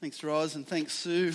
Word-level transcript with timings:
Thanks, 0.00 0.24
Roz, 0.24 0.54
and 0.54 0.66
thanks, 0.66 0.94
Sue. 0.94 1.34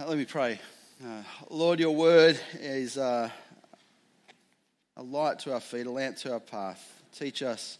Uh, 0.00 0.06
let 0.06 0.16
me 0.16 0.24
pray. 0.24 0.58
Uh, 1.04 1.22
Lord, 1.50 1.78
your 1.78 1.94
word 1.94 2.40
is 2.58 2.96
uh, 2.96 3.28
a 4.96 5.02
light 5.02 5.40
to 5.40 5.52
our 5.52 5.60
feet, 5.60 5.84
a 5.84 5.90
lamp 5.90 6.16
to 6.16 6.32
our 6.32 6.40
path. 6.40 7.02
Teach 7.14 7.42
us, 7.42 7.76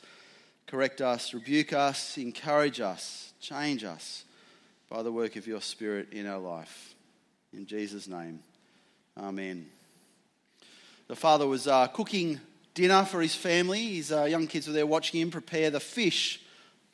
correct 0.67 1.01
us, 1.01 1.33
rebuke 1.33 1.73
us, 1.73 2.19
encourage 2.19 2.79
us, 2.79 3.33
change 3.41 3.85
us 3.85 4.25
by 4.91 5.03
the 5.03 5.11
work 5.11 5.37
of 5.37 5.47
your 5.47 5.63
Spirit 5.63 6.13
in 6.13 6.27
our 6.27 6.39
life. 6.39 6.95
In 7.55 7.65
Jesus' 7.65 8.07
name, 8.07 8.41
Amen. 9.17 9.65
The 11.09 11.17
father 11.17 11.47
was 11.47 11.67
uh, 11.67 11.87
cooking 11.87 12.39
dinner 12.75 13.07
for 13.07 13.23
his 13.23 13.35
family. 13.35 13.95
His 13.95 14.13
uh, 14.13 14.25
young 14.25 14.47
kids 14.47 14.67
were 14.67 14.75
there 14.75 14.87
watching 14.87 15.23
him 15.23 15.31
prepare 15.31 15.71
the 15.71 15.81
fish 15.81 16.43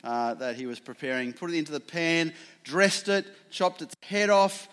uh, 0.02 0.34
that 0.34 0.56
he 0.56 0.66
was 0.66 0.80
preparing. 0.80 1.32
Put 1.32 1.50
it 1.50 1.56
into 1.56 1.72
the 1.72 1.80
pan, 1.80 2.32
dressed 2.64 3.08
it, 3.08 3.26
chopped 3.50 3.82
its 3.82 3.94
head 4.02 4.30
off, 4.30 4.68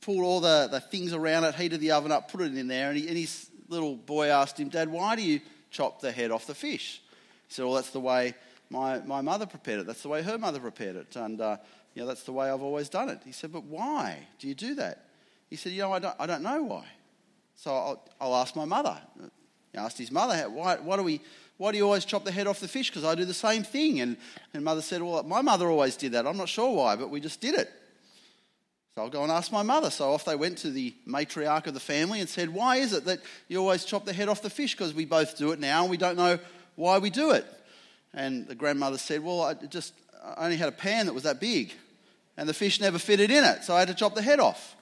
pulled 0.00 0.22
all 0.22 0.40
the, 0.40 0.68
the 0.70 0.80
things 0.80 1.12
around 1.12 1.44
it, 1.44 1.54
heated 1.54 1.80
the 1.80 1.92
oven 1.92 2.12
up, 2.12 2.30
put 2.30 2.40
it 2.40 2.56
in 2.56 2.68
there. 2.68 2.90
And, 2.90 2.98
he, 2.98 3.08
and 3.08 3.16
his 3.16 3.50
little 3.68 3.96
boy 3.96 4.28
asked 4.28 4.58
him, 4.58 4.68
Dad, 4.68 4.88
why 4.88 5.16
do 5.16 5.22
you 5.22 5.40
chop 5.70 6.00
the 6.00 6.12
head 6.12 6.30
off 6.30 6.46
the 6.46 6.54
fish? 6.54 7.02
He 7.48 7.54
said, 7.54 7.64
Well, 7.64 7.74
that's 7.74 7.90
the 7.90 8.00
way 8.00 8.34
my, 8.70 8.98
my 9.00 9.20
mother 9.20 9.46
prepared 9.46 9.80
it. 9.80 9.86
That's 9.86 10.02
the 10.02 10.08
way 10.08 10.22
her 10.22 10.38
mother 10.38 10.60
prepared 10.60 10.96
it. 10.96 11.16
And, 11.16 11.40
uh, 11.40 11.56
you 11.94 12.02
know, 12.02 12.08
that's 12.08 12.24
the 12.24 12.32
way 12.32 12.50
I've 12.50 12.62
always 12.62 12.88
done 12.88 13.08
it. 13.08 13.20
He 13.24 13.32
said, 13.32 13.52
But 13.52 13.64
why 13.64 14.26
do 14.38 14.48
you 14.48 14.54
do 14.54 14.74
that? 14.76 15.06
He 15.48 15.56
said, 15.56 15.72
You 15.72 15.82
know, 15.82 15.92
I 15.92 15.98
don't, 15.98 16.16
I 16.18 16.26
don't 16.26 16.42
know 16.42 16.62
why. 16.62 16.86
So 17.56 17.72
I'll, 17.72 18.04
I'll 18.20 18.36
ask 18.36 18.54
my 18.54 18.64
mother. 18.64 18.96
He 19.72 19.78
asked 19.78 19.98
his 19.98 20.12
mother, 20.12 20.48
why, 20.48 20.76
why 20.76 20.96
do 20.96 21.02
we 21.02 21.20
why 21.58 21.72
do 21.72 21.78
you 21.78 21.84
always 21.84 22.04
chop 22.04 22.24
the 22.24 22.32
head 22.32 22.46
off 22.46 22.60
the 22.60 22.68
fish? 22.68 22.90
Because 22.90 23.04
I 23.04 23.14
do 23.14 23.24
the 23.24 23.34
same 23.34 23.62
thing. 23.62 24.00
And, 24.00 24.16
and 24.52 24.62
mother 24.64 24.82
said, 24.82 25.02
Well, 25.02 25.22
my 25.22 25.42
mother 25.42 25.68
always 25.70 25.96
did 25.96 26.12
that. 26.12 26.26
I'm 26.26 26.36
not 26.36 26.48
sure 26.48 26.74
why, 26.74 26.96
but 26.96 27.10
we 27.10 27.20
just 27.20 27.40
did 27.40 27.54
it. 27.54 27.70
So 28.94 29.02
I'll 29.02 29.10
go 29.10 29.22
and 29.22 29.32
ask 29.32 29.52
my 29.52 29.62
mother. 29.62 29.90
So 29.90 30.12
off 30.12 30.24
they 30.24 30.36
went 30.36 30.58
to 30.58 30.70
the 30.70 30.94
matriarch 31.06 31.66
of 31.66 31.74
the 31.74 31.80
family 31.80 32.20
and 32.20 32.28
said, 32.28 32.50
Why 32.50 32.76
is 32.76 32.92
it 32.92 33.06
that 33.06 33.20
you 33.48 33.58
always 33.58 33.84
chop 33.84 34.04
the 34.04 34.12
head 34.12 34.28
off 34.28 34.42
the 34.42 34.50
fish? 34.50 34.74
Because 34.74 34.94
we 34.94 35.04
both 35.04 35.38
do 35.38 35.52
it 35.52 35.60
now 35.60 35.82
and 35.82 35.90
we 35.90 35.96
don't 35.96 36.16
know 36.16 36.38
why 36.74 36.98
we 36.98 37.10
do 37.10 37.30
it. 37.30 37.46
And 38.12 38.46
the 38.46 38.54
grandmother 38.54 38.98
said, 38.98 39.22
Well, 39.22 39.42
I 39.42 39.54
just 39.54 39.94
I 40.22 40.44
only 40.44 40.56
had 40.56 40.68
a 40.68 40.72
pan 40.72 41.06
that 41.06 41.14
was 41.14 41.22
that 41.24 41.40
big 41.40 41.72
and 42.36 42.48
the 42.48 42.54
fish 42.54 42.80
never 42.80 42.98
fitted 42.98 43.30
in 43.30 43.44
it, 43.44 43.64
so 43.64 43.74
I 43.74 43.80
had 43.80 43.88
to 43.88 43.94
chop 43.94 44.14
the 44.14 44.22
head 44.22 44.40
off. 44.40 44.76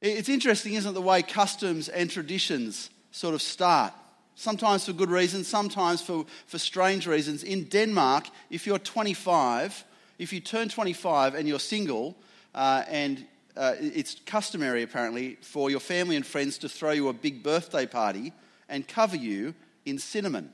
It's 0.00 0.28
interesting, 0.28 0.74
isn't 0.74 0.90
it, 0.90 0.94
the 0.94 1.00
way 1.00 1.22
customs 1.22 1.88
and 1.88 2.10
traditions 2.10 2.90
sort 3.10 3.34
of 3.34 3.42
start 3.42 3.92
sometimes 4.34 4.86
for 4.86 4.92
good 4.92 5.10
reasons, 5.10 5.48
sometimes 5.48 6.02
for, 6.02 6.26
for 6.46 6.58
strange 6.58 7.06
reasons. 7.06 7.42
In 7.42 7.64
Denmark, 7.64 8.28
if 8.50 8.66
you're 8.66 8.78
25, 8.78 9.84
if 10.18 10.32
you 10.32 10.40
turn 10.40 10.68
25 10.68 11.34
and 11.34 11.48
you're 11.48 11.60
single, 11.60 12.16
uh, 12.54 12.82
and 12.88 13.24
uh, 13.56 13.74
it's 13.78 14.16
customary 14.26 14.82
apparently 14.82 15.36
for 15.40 15.70
your 15.70 15.80
family 15.80 16.16
and 16.16 16.26
friends 16.26 16.58
to 16.58 16.68
throw 16.68 16.92
you 16.92 17.08
a 17.08 17.12
big 17.12 17.42
birthday 17.42 17.86
party 17.86 18.32
and 18.68 18.88
cover 18.88 19.16
you 19.16 19.54
in 19.84 19.98
cinnamon. 19.98 20.50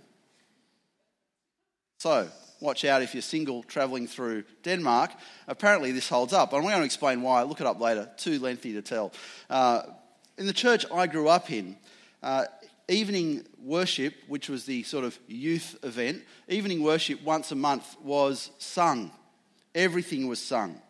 So, 1.98 2.28
watch 2.60 2.84
out 2.84 3.02
if 3.02 3.14
you're 3.14 3.22
single 3.22 3.62
travelling 3.62 4.06
through 4.06 4.44
Denmark. 4.62 5.10
Apparently, 5.46 5.92
this 5.92 6.08
holds 6.08 6.32
up. 6.32 6.52
I'm 6.52 6.62
going 6.62 6.76
to 6.78 6.84
explain 6.84 7.22
why. 7.22 7.42
Look 7.42 7.60
it 7.60 7.66
up 7.66 7.80
later. 7.80 8.08
Too 8.16 8.38
lengthy 8.38 8.72
to 8.74 8.82
tell. 8.82 9.12
Uh, 9.50 9.82
in 10.36 10.46
the 10.46 10.52
church 10.52 10.86
I 10.92 11.06
grew 11.06 11.28
up 11.28 11.50
in, 11.50 11.76
uh, 12.22 12.44
evening 12.88 13.46
worship, 13.62 14.14
which 14.26 14.48
was 14.48 14.64
the 14.64 14.82
sort 14.82 15.04
of 15.04 15.18
youth 15.26 15.78
event, 15.82 16.22
evening 16.48 16.82
worship 16.82 17.22
once 17.22 17.52
a 17.52 17.54
month 17.54 17.96
was 18.02 18.50
sung. 18.58 19.10
Everything 19.74 20.26
was 20.26 20.40
sung. 20.40 20.80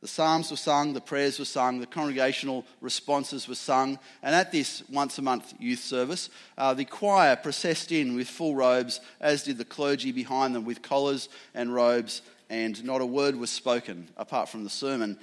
The 0.00 0.08
psalms 0.08 0.50
were 0.50 0.56
sung, 0.56 0.94
the 0.94 1.00
prayers 1.00 1.38
were 1.38 1.44
sung, 1.44 1.78
the 1.78 1.86
congregational 1.86 2.64
responses 2.80 3.46
were 3.46 3.54
sung. 3.54 3.98
And 4.22 4.34
at 4.34 4.50
this 4.50 4.82
once 4.88 5.18
a 5.18 5.22
month 5.22 5.52
youth 5.58 5.80
service, 5.80 6.30
uh, 6.56 6.72
the 6.72 6.86
choir 6.86 7.36
processed 7.36 7.92
in 7.92 8.16
with 8.16 8.28
full 8.28 8.54
robes, 8.54 9.00
as 9.20 9.42
did 9.42 9.58
the 9.58 9.64
clergy 9.64 10.10
behind 10.10 10.54
them 10.54 10.64
with 10.64 10.80
collars 10.80 11.28
and 11.54 11.74
robes, 11.74 12.22
and 12.48 12.82
not 12.82 13.02
a 13.02 13.06
word 13.06 13.36
was 13.36 13.50
spoken 13.50 14.08
apart 14.16 14.48
from 14.48 14.64
the 14.64 14.70
sermon. 14.70 15.18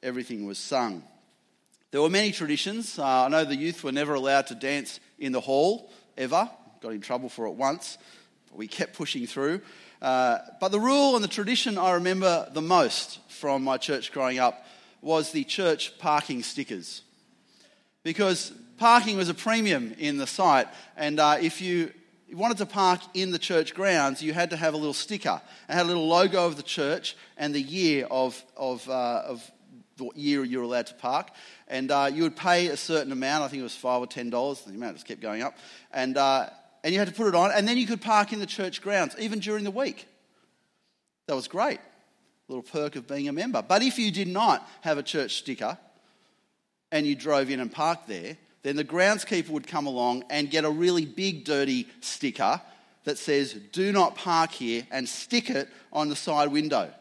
Everything 0.00 0.46
was 0.46 0.58
sung. 0.58 1.02
There 1.90 2.00
were 2.00 2.08
many 2.10 2.30
traditions. 2.30 3.00
Uh, 3.00 3.24
I 3.24 3.28
know 3.28 3.44
the 3.44 3.56
youth 3.56 3.82
were 3.82 3.90
never 3.90 4.14
allowed 4.14 4.46
to 4.48 4.54
dance 4.54 5.00
in 5.18 5.32
the 5.32 5.40
hall, 5.40 5.90
ever. 6.16 6.48
Got 6.80 6.92
in 6.92 7.00
trouble 7.00 7.28
for 7.28 7.46
it 7.46 7.54
once, 7.54 7.98
but 8.48 8.58
we 8.58 8.68
kept 8.68 8.94
pushing 8.94 9.26
through. 9.26 9.60
Uh, 10.00 10.38
but 10.60 10.70
the 10.70 10.78
rule 10.78 11.16
and 11.16 11.24
the 11.24 11.28
tradition 11.28 11.76
I 11.76 11.92
remember 11.92 12.48
the 12.52 12.62
most 12.62 13.18
from 13.28 13.64
my 13.64 13.76
church 13.76 14.12
growing 14.12 14.38
up 14.38 14.64
was 15.02 15.32
the 15.32 15.42
church 15.42 15.98
parking 15.98 16.44
stickers. 16.44 17.02
Because 18.04 18.52
parking 18.78 19.16
was 19.16 19.28
a 19.28 19.34
premium 19.34 19.92
in 19.98 20.16
the 20.16 20.28
site, 20.28 20.68
and 20.96 21.18
uh, 21.18 21.38
if 21.40 21.60
you 21.60 21.92
wanted 22.32 22.58
to 22.58 22.66
park 22.66 23.00
in 23.14 23.32
the 23.32 23.38
church 23.38 23.74
grounds, 23.74 24.22
you 24.22 24.32
had 24.32 24.50
to 24.50 24.56
have 24.56 24.74
a 24.74 24.76
little 24.76 24.94
sticker. 24.94 25.40
It 25.68 25.72
had 25.72 25.86
a 25.86 25.88
little 25.88 26.06
logo 26.06 26.46
of 26.46 26.56
the 26.56 26.62
church 26.62 27.16
and 27.36 27.52
the 27.52 27.60
year 27.60 28.06
of, 28.08 28.40
of, 28.56 28.88
uh, 28.88 29.22
of 29.26 29.50
the 30.00 30.10
year 30.20 30.44
you 30.44 30.58
were 30.58 30.64
allowed 30.64 30.86
to 30.86 30.94
park 30.94 31.30
and 31.70 31.90
uh, 31.90 32.10
you 32.12 32.24
would 32.24 32.36
pay 32.36 32.66
a 32.66 32.76
certain 32.76 33.12
amount. 33.12 33.44
I 33.44 33.48
think 33.48 33.60
it 33.60 33.64
was 33.64 33.74
five 33.74 34.00
or 34.00 34.06
ten 34.06 34.28
dollars. 34.28 34.60
The 34.62 34.72
amount 34.72 34.96
just 34.96 35.06
kept 35.06 35.22
going 35.22 35.42
up, 35.42 35.56
and 35.92 36.16
uh, 36.18 36.50
and 36.84 36.92
you 36.92 36.98
had 36.98 37.08
to 37.08 37.14
put 37.14 37.28
it 37.28 37.34
on, 37.34 37.52
and 37.52 37.66
then 37.66 37.78
you 37.78 37.86
could 37.86 38.02
park 38.02 38.32
in 38.32 38.40
the 38.40 38.46
church 38.46 38.82
grounds 38.82 39.14
even 39.18 39.38
during 39.38 39.64
the 39.64 39.70
week. 39.70 40.06
That 41.28 41.36
was 41.36 41.48
great, 41.48 41.78
a 41.78 42.52
little 42.52 42.62
perk 42.62 42.96
of 42.96 43.06
being 43.06 43.28
a 43.28 43.32
member. 43.32 43.62
But 43.62 43.82
if 43.82 43.98
you 43.98 44.10
did 44.10 44.28
not 44.28 44.68
have 44.82 44.98
a 44.98 45.02
church 45.02 45.36
sticker, 45.36 45.78
and 46.90 47.06
you 47.06 47.14
drove 47.14 47.50
in 47.50 47.60
and 47.60 47.70
parked 47.70 48.08
there, 48.08 48.36
then 48.62 48.76
the 48.76 48.84
groundskeeper 48.84 49.50
would 49.50 49.66
come 49.66 49.86
along 49.86 50.24
and 50.28 50.50
get 50.50 50.64
a 50.64 50.70
really 50.70 51.06
big 51.06 51.44
dirty 51.44 51.86
sticker 52.00 52.60
that 53.04 53.16
says 53.16 53.54
"Do 53.72 53.92
not 53.92 54.16
park 54.16 54.50
here" 54.50 54.86
and 54.90 55.08
stick 55.08 55.50
it 55.50 55.68
on 55.92 56.08
the 56.08 56.16
side 56.16 56.48
window. 56.48 56.92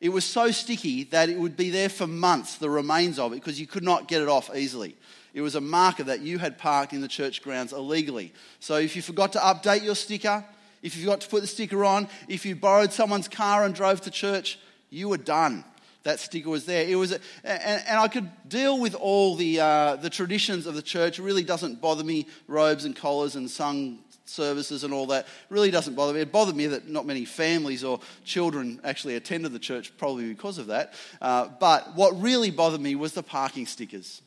It 0.00 0.10
was 0.10 0.24
so 0.24 0.50
sticky 0.50 1.04
that 1.04 1.28
it 1.28 1.38
would 1.38 1.56
be 1.56 1.70
there 1.70 1.88
for 1.88 2.06
months, 2.06 2.56
the 2.56 2.68
remains 2.68 3.18
of 3.18 3.32
it, 3.32 3.36
because 3.36 3.58
you 3.58 3.66
could 3.66 3.82
not 3.82 4.08
get 4.08 4.20
it 4.20 4.28
off 4.28 4.54
easily. 4.54 4.94
It 5.32 5.40
was 5.40 5.54
a 5.54 5.60
marker 5.60 6.04
that 6.04 6.20
you 6.20 6.38
had 6.38 6.58
parked 6.58 6.92
in 6.92 7.00
the 7.00 7.08
church 7.08 7.42
grounds 7.42 7.72
illegally. 7.72 8.32
So 8.60 8.76
if 8.76 8.96
you 8.96 9.02
forgot 9.02 9.32
to 9.32 9.38
update 9.38 9.82
your 9.82 9.94
sticker, 9.94 10.44
if 10.82 10.96
you 10.96 11.02
forgot 11.02 11.22
to 11.22 11.28
put 11.28 11.40
the 11.40 11.46
sticker 11.46 11.84
on, 11.84 12.08
if 12.28 12.46
you 12.46 12.56
borrowed 12.56 12.92
someone's 12.92 13.28
car 13.28 13.64
and 13.64 13.74
drove 13.74 14.00
to 14.02 14.10
church, 14.10 14.58
you 14.90 15.08
were 15.08 15.18
done. 15.18 15.64
That 16.04 16.20
sticker 16.20 16.48
was 16.48 16.66
there. 16.66 16.86
It 16.86 16.94
was, 16.94 17.12
and, 17.12 17.22
and, 17.42 17.98
I 17.98 18.06
could 18.06 18.30
deal 18.48 18.78
with 18.78 18.94
all 18.94 19.34
the, 19.34 19.60
uh, 19.60 19.96
the 19.96 20.08
traditions 20.08 20.66
of 20.66 20.74
the 20.74 20.82
church. 20.82 21.18
It 21.18 21.22
really 21.22 21.42
doesn't 21.42 21.80
bother 21.80 22.04
me, 22.04 22.28
robes 22.46 22.84
and 22.84 22.94
collars 22.94 23.34
and 23.34 23.50
sung 23.50 23.98
services 24.28 24.84
and 24.84 24.92
all 24.92 25.06
that 25.06 25.26
really 25.48 25.70
doesn't 25.70 25.94
bother 25.94 26.12
me. 26.12 26.20
It 26.20 26.32
bothered 26.32 26.56
me 26.56 26.66
that 26.68 26.88
not 26.88 27.06
many 27.06 27.24
families 27.24 27.84
or 27.84 28.00
children 28.24 28.80
actually 28.84 29.16
attended 29.16 29.52
the 29.52 29.58
church, 29.58 29.96
probably 29.96 30.28
because 30.28 30.58
of 30.58 30.68
that. 30.68 30.94
Uh, 31.20 31.48
but 31.60 31.94
what 31.94 32.20
really 32.20 32.50
bothered 32.50 32.80
me 32.80 32.94
was 32.94 33.12
the 33.12 33.22
parking 33.22 33.66
stickers. 33.66 34.22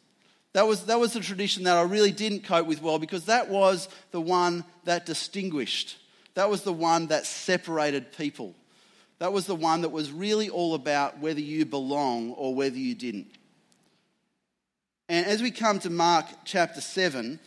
That 0.54 0.66
was, 0.66 0.86
that 0.86 1.00
was 1.00 1.14
the 1.14 1.20
tradition 1.20 1.64
that 1.66 1.78
I 1.78 1.84
really 1.84 2.12
didn't 2.12 2.44
cope 2.44 2.66
with 2.66 2.82
well 2.82 2.98
because 2.98 3.26
that 3.26 3.50
was 3.50 3.88
the 4.12 4.22
one 4.22 4.64
that 4.86 5.06
distinguished. 5.06 5.98
That 6.34 6.50
was 6.50 6.64
the 6.64 6.74
one 6.74 7.08
that 7.08 7.26
separated 7.26 8.12
people. 8.14 8.56
That 9.20 9.34
was 9.34 9.46
the 9.46 9.56
one 9.56 9.82
that 9.82 9.90
was 9.90 10.12
really 10.12 10.50
all 10.50 10.74
about 10.74 11.20
whether 11.20 11.42
you 11.42 11.66
belong 11.66 12.32
or 12.32 12.56
whether 12.56 12.78
you 12.78 12.96
didn't. 12.96 13.28
And 15.10 15.26
as 15.26 15.42
we 15.42 15.52
come 15.52 15.80
to 15.80 15.90
Mark 15.90 16.26
chapter 16.46 16.82
7, 16.82 17.40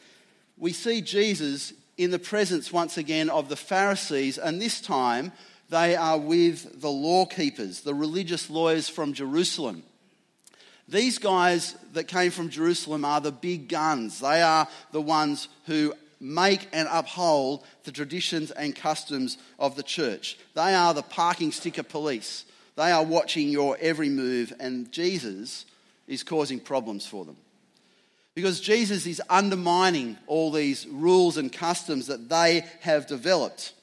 we 0.58 0.72
see 0.72 1.00
Jesus 1.00 1.72
in 2.02 2.10
the 2.10 2.18
presence 2.18 2.72
once 2.72 2.98
again 2.98 3.30
of 3.30 3.48
the 3.48 3.56
Pharisees, 3.56 4.38
and 4.38 4.60
this 4.60 4.80
time 4.80 5.32
they 5.68 5.96
are 5.96 6.18
with 6.18 6.80
the 6.80 6.90
law 6.90 7.24
keepers, 7.24 7.80
the 7.80 7.94
religious 7.94 8.50
lawyers 8.50 8.88
from 8.88 9.12
Jerusalem. 9.12 9.82
These 10.88 11.18
guys 11.18 11.76
that 11.92 12.08
came 12.08 12.30
from 12.30 12.50
Jerusalem 12.50 13.04
are 13.04 13.20
the 13.20 13.32
big 13.32 13.68
guns. 13.68 14.20
They 14.20 14.42
are 14.42 14.68
the 14.90 15.00
ones 15.00 15.48
who 15.66 15.94
make 16.20 16.68
and 16.72 16.88
uphold 16.90 17.64
the 17.84 17.92
traditions 17.92 18.50
and 18.50 18.76
customs 18.76 19.38
of 19.58 19.76
the 19.76 19.82
church. 19.82 20.36
They 20.54 20.74
are 20.74 20.92
the 20.92 21.02
parking 21.02 21.52
sticker 21.52 21.82
police. 21.82 22.44
They 22.76 22.90
are 22.90 23.04
watching 23.04 23.48
your 23.48 23.76
every 23.80 24.08
move, 24.08 24.52
and 24.60 24.90
Jesus 24.92 25.66
is 26.06 26.22
causing 26.22 26.60
problems 26.60 27.06
for 27.06 27.24
them. 27.24 27.36
Because 28.34 28.60
Jesus 28.60 29.06
is 29.06 29.20
undermining 29.28 30.16
all 30.26 30.50
these 30.50 30.86
rules 30.86 31.36
and 31.36 31.52
customs 31.52 32.06
that 32.06 32.28
they 32.28 32.64
have 32.80 33.06
developed. 33.06 33.74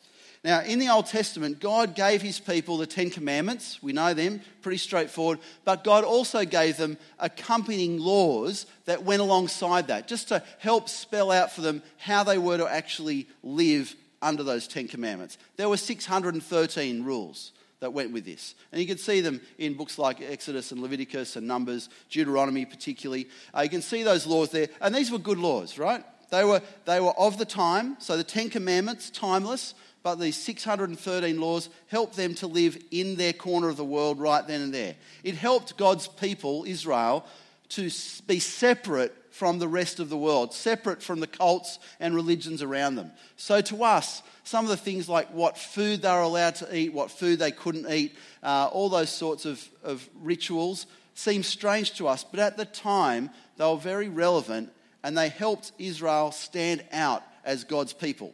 Now, 0.44 0.62
in 0.62 0.80
the 0.80 0.88
Old 0.90 1.06
Testament, 1.06 1.60
God 1.60 1.96
gave 1.96 2.22
his 2.22 2.40
people 2.40 2.78
the 2.78 2.88
Ten 2.88 3.10
Commandments. 3.10 3.84
We 3.84 3.92
know 3.92 4.14
them, 4.14 4.42
pretty 4.62 4.78
straightforward. 4.78 5.40
But 5.66 5.84
God 5.84 6.04
also 6.04 6.46
gave 6.46 6.78
them 6.78 6.98
accompanying 7.20 8.00
laws 8.00 8.66
that 8.86 9.04
went 9.04 9.22
alongside 9.22 9.88
that, 9.88 10.08
just 10.08 10.30
to 10.30 10.42
help 10.60 10.88
spell 10.88 11.30
out 11.30 11.52
for 11.52 11.62
them 11.62 11.84
how 11.98 12.24
they 12.24 12.38
were 12.38 12.58
to 12.58 12.68
actually 12.68 13.28
live 13.44 13.94
under 14.22 14.44
those 14.44 14.68
Ten 14.68 14.88
Commandments. 14.88 15.38
There 15.58 15.70
were 15.70 15.78
613 15.78 17.04
rules 17.04 17.52
that 17.80 17.94
went 17.94 18.12
with 18.12 18.26
this. 18.26 18.56
And 18.72 18.82
you 18.82 18.88
can 18.88 18.98
see 18.98 19.22
them 19.22 19.42
in 19.58 19.76
books 19.76 19.98
like 19.98 20.22
Exodus 20.22 20.72
and 20.72 20.82
Leviticus 20.82 21.36
and 21.36 21.48
Numbers, 21.48 21.90
Deuteronomy 22.10 22.66
particularly. 22.66 23.30
Uh, 23.56 23.62
you 23.62 23.70
can 23.70 23.82
see 23.82 24.04
those 24.04 24.28
laws 24.28 24.52
there. 24.52 24.68
And 24.82 24.94
these 24.94 25.12
were 25.12 25.20
good 25.20 25.38
laws, 25.38 25.78
right? 25.78 26.04
They 26.30 26.44
were, 26.44 26.62
they 26.86 27.00
were 27.00 27.18
of 27.18 27.38
the 27.38 27.46
time. 27.46 27.98
So 28.00 28.18
the 28.18 28.24
Ten 28.24 28.50
Commandments, 28.50 29.10
timeless. 29.10 29.74
But 30.02 30.16
these 30.16 30.38
613 30.38 31.42
laws 31.42 31.70
helped 31.88 32.16
them 32.16 32.34
to 32.36 32.48
live 32.48 32.82
in 32.92 33.16
their 33.16 33.34
corner 33.34 33.68
of 33.70 33.78
the 33.78 33.84
world 33.84 34.20
right 34.20 34.46
then 34.46 34.62
and 34.62 34.74
there. 34.74 34.96
It 35.24 35.36
helped 35.36 35.78
God's 35.78 36.08
people, 36.08 36.64
Israel, 36.66 37.26
to 37.70 37.90
be 38.26 38.40
separate 38.40 39.14
from 39.40 39.58
the 39.58 39.70
rest 39.70 40.02
of 40.02 40.10
the 40.10 40.18
world, 40.18 40.54
separate 40.54 41.02
from 41.02 41.22
the 41.22 41.26
cults 41.26 41.80
and 42.02 42.14
religions 42.14 42.62
around 42.62 42.96
them. 42.96 43.10
So 43.38 43.62
to 43.62 43.86
us, 43.86 44.22
some 44.44 44.66
of 44.66 44.70
the 44.70 44.76
things 44.76 45.08
like 45.08 45.30
what 45.30 45.58
food 45.58 46.02
they 46.02 46.10
were 46.10 46.20
allowed 46.20 46.56
to 46.56 46.76
eat, 46.76 46.92
what 46.92 47.10
food 47.10 47.40
they 47.40 47.52
couldn't 47.52 47.90
eat, 47.90 48.18
uh, 48.44 48.70
all 48.70 48.90
those 48.90 49.10
sorts 49.10 49.46
of, 49.46 49.66
of 49.82 50.06
rituals 50.22 50.88
seem 51.14 51.42
strange 51.42 51.94
to 51.94 52.08
us, 52.10 52.26
but 52.26 52.42
at 52.42 52.58
the 52.58 52.66
time 52.66 53.30
they 53.56 53.64
were 53.64 53.78
very 53.78 54.10
relevant 54.10 54.74
and 55.04 55.18
they 55.18 55.30
helped 55.30 55.72
Israel 55.80 56.34
stand 56.34 56.84
out 56.92 57.24
as 57.46 57.64
God's 57.64 57.94
people. 57.94 58.34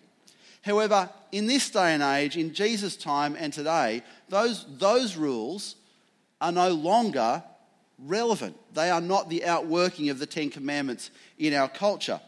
However, 0.63 1.07
in 1.31 1.45
this 1.45 1.69
day 1.69 1.93
and 1.93 2.01
age, 2.01 2.35
in 2.35 2.51
Jesus' 2.51 2.97
time 2.97 3.35
and 3.37 3.53
today, 3.53 4.01
those, 4.29 4.65
those 4.79 5.15
rules 5.15 5.75
are 6.41 6.51
no 6.51 6.69
longer 6.69 7.43
relevant. 7.99 8.57
They 8.73 8.89
are 8.89 9.01
not 9.01 9.29
the 9.29 9.45
outworking 9.45 10.09
of 10.09 10.19
the 10.19 10.25
Ten 10.25 10.49
Commandments 10.49 11.11
in 11.37 11.53
our 11.53 11.69
culture. 11.69 12.19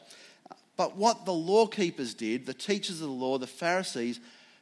But 0.77 0.95
what 0.95 1.25
the 1.25 1.33
law 1.33 1.65
keepers 1.65 2.13
did, 2.13 2.45
the 2.45 2.53
teachers 2.53 3.01
of 3.01 3.07
the 3.07 3.13
law, 3.13 3.37
the 3.37 3.47
Pharisees, 3.47 4.19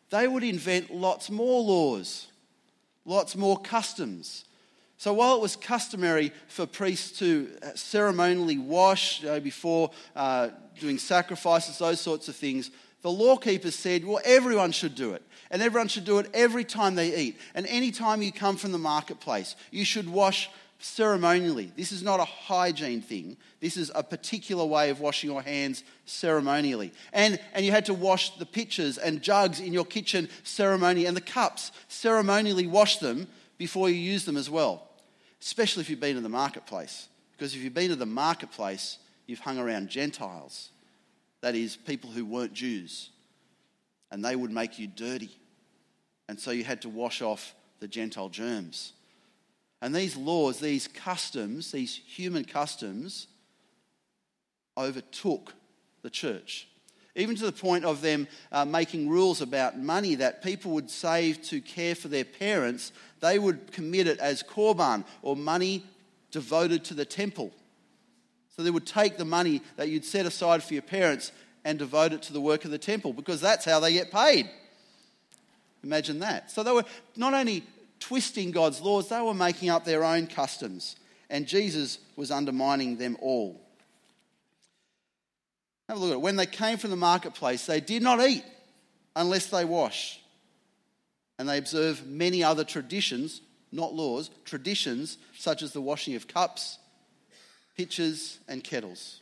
they 0.09 0.27
would 0.27 0.43
invent 0.43 0.93
lots 0.93 1.29
more 1.29 1.61
laws, 1.61 2.27
lots 3.05 3.35
more 3.35 3.59
customs. 3.59 4.45
So 4.97 5.13
while 5.13 5.35
it 5.35 5.41
was 5.41 5.55
customary 5.57 6.31
for 6.47 6.65
priests 6.65 7.19
to 7.19 7.49
ceremonially 7.75 8.57
wash 8.57 9.25
uh, 9.25 9.41
before 9.41 9.91
uh, 10.15 10.49
doing 10.79 10.97
sacrifices, 10.97 11.77
those 11.77 11.99
sorts 11.99 12.29
of 12.29 12.35
things, 12.35 12.71
the 13.01 13.11
law 13.11 13.35
keepers 13.35 13.75
said, 13.75 14.05
well, 14.05 14.21
everyone 14.23 14.71
should 14.71 14.95
do 14.95 15.13
it. 15.13 15.21
And 15.51 15.61
everyone 15.61 15.89
should 15.89 16.05
do 16.05 16.17
it 16.19 16.29
every 16.33 16.63
time 16.63 16.95
they 16.95 17.15
eat. 17.15 17.39
And 17.53 17.67
any 17.67 17.91
time 17.91 18.21
you 18.21 18.31
come 18.31 18.57
from 18.57 18.71
the 18.71 18.79
marketplace, 18.79 19.55
you 19.69 19.85
should 19.85 20.09
wash 20.09 20.49
ceremonially. 20.79 21.71
This 21.75 21.91
is 21.91 22.03
not 22.03 22.19
a 22.19 22.25
hygiene 22.25 23.01
thing. 23.01 23.37
This 23.59 23.77
is 23.77 23.91
a 23.95 24.03
particular 24.03 24.65
way 24.65 24.89
of 24.89 24.99
washing 24.99 25.29
your 25.29 25.41
hands 25.41 25.83
ceremonially. 26.05 26.91
And, 27.13 27.39
and 27.53 27.65
you 27.65 27.71
had 27.71 27.85
to 27.85 27.93
wash 27.93 28.37
the 28.37 28.45
pitchers 28.45 28.97
and 28.97 29.21
jugs 29.21 29.59
in 29.59 29.73
your 29.73 29.85
kitchen 29.85 30.29
ceremonially 30.43 31.05
and 31.05 31.15
the 31.15 31.21
cups, 31.21 31.71
ceremonially 31.87 32.67
wash 32.67 32.97
them 32.97 33.27
before 33.57 33.89
you 33.89 33.95
use 33.95 34.25
them 34.25 34.37
as 34.37 34.49
well, 34.49 34.87
especially 35.41 35.81
if 35.81 35.89
you've 35.89 35.99
been 35.99 36.17
in 36.17 36.23
the 36.23 36.29
marketplace. 36.29 37.07
Because 37.31 37.55
if 37.55 37.61
you've 37.61 37.73
been 37.73 37.89
to 37.89 37.95
the 37.95 38.05
marketplace, 38.05 38.97
you've 39.27 39.39
hung 39.39 39.57
around 39.57 39.89
Gentiles, 39.89 40.69
that 41.41 41.55
is, 41.55 41.75
people 41.75 42.09
who 42.09 42.25
weren't 42.25 42.53
Jews, 42.53 43.09
and 44.11 44.23
they 44.23 44.35
would 44.35 44.51
make 44.51 44.79
you 44.79 44.87
dirty. 44.87 45.31
And 46.27 46.39
so 46.39 46.51
you 46.51 46.63
had 46.63 46.81
to 46.83 46.89
wash 46.89 47.21
off 47.21 47.53
the 47.79 47.87
Gentile 47.87 48.29
germs. 48.29 48.93
And 49.81 49.93
these 49.93 50.15
laws, 50.15 50.59
these 50.59 50.87
customs, 50.87 51.71
these 51.71 51.95
human 51.95 52.45
customs, 52.45 53.27
overtook 54.77 55.53
the 56.01 56.09
church. 56.09 56.67
Even 57.15 57.35
to 57.35 57.45
the 57.45 57.51
point 57.51 57.85
of 57.85 58.01
them 58.01 58.27
uh, 58.51 58.65
making 58.65 59.09
rules 59.09 59.41
about 59.41 59.79
money 59.79 60.15
that 60.15 60.43
people 60.43 60.71
would 60.71 60.89
save 60.89 61.41
to 61.43 61.61
care 61.61 61.95
for 61.95 62.09
their 62.09 62.25
parents, 62.25 62.91
they 63.21 63.39
would 63.39 63.71
commit 63.71 64.07
it 64.07 64.19
as 64.19 64.43
korban 64.43 65.05
or 65.21 65.35
money 65.35 65.85
devoted 66.31 66.83
to 66.85 66.93
the 66.93 67.05
temple. 67.05 67.53
So 68.55 68.63
they 68.63 68.71
would 68.71 68.85
take 68.85 69.17
the 69.17 69.25
money 69.25 69.61
that 69.77 69.89
you'd 69.89 70.05
set 70.05 70.25
aside 70.25 70.63
for 70.63 70.73
your 70.73 70.83
parents 70.83 71.31
and 71.63 71.79
devote 71.79 72.13
it 72.13 72.21
to 72.23 72.33
the 72.33 72.41
work 72.41 72.65
of 72.65 72.71
the 72.71 72.77
temple 72.77 73.13
because 73.13 73.39
that's 73.39 73.65
how 73.65 73.79
they 73.79 73.93
get 73.93 74.11
paid. 74.11 74.49
Imagine 75.83 76.19
that. 76.19 76.51
So 76.51 76.63
they 76.63 76.71
were 76.71 76.85
not 77.15 77.33
only 77.33 77.63
twisting 77.99 78.51
God's 78.51 78.81
laws, 78.81 79.09
they 79.09 79.21
were 79.21 79.33
making 79.33 79.69
up 79.69 79.85
their 79.85 80.03
own 80.03 80.27
customs, 80.27 80.95
and 81.29 81.47
Jesus 81.47 81.99
was 82.15 82.31
undermining 82.31 82.97
them 82.97 83.17
all. 83.21 83.61
Have 85.89 85.97
a 85.97 85.99
look 85.99 86.09
at 86.11 86.13
it. 86.15 86.21
When 86.21 86.35
they 86.35 86.45
came 86.45 86.77
from 86.77 86.89
the 86.89 86.95
marketplace, 86.95 87.65
they 87.65 87.79
did 87.79 88.01
not 88.01 88.19
eat 88.21 88.43
unless 89.15 89.47
they 89.47 89.65
wash. 89.65 90.19
And 91.37 91.47
they 91.47 91.57
observe 91.57 92.05
many 92.07 92.43
other 92.43 92.63
traditions, 92.63 93.41
not 93.71 93.93
laws, 93.93 94.29
traditions 94.45 95.17
such 95.37 95.61
as 95.61 95.73
the 95.73 95.81
washing 95.81 96.15
of 96.15 96.27
cups, 96.27 96.79
pitchers, 97.77 98.39
and 98.47 98.63
kettles. 98.63 99.19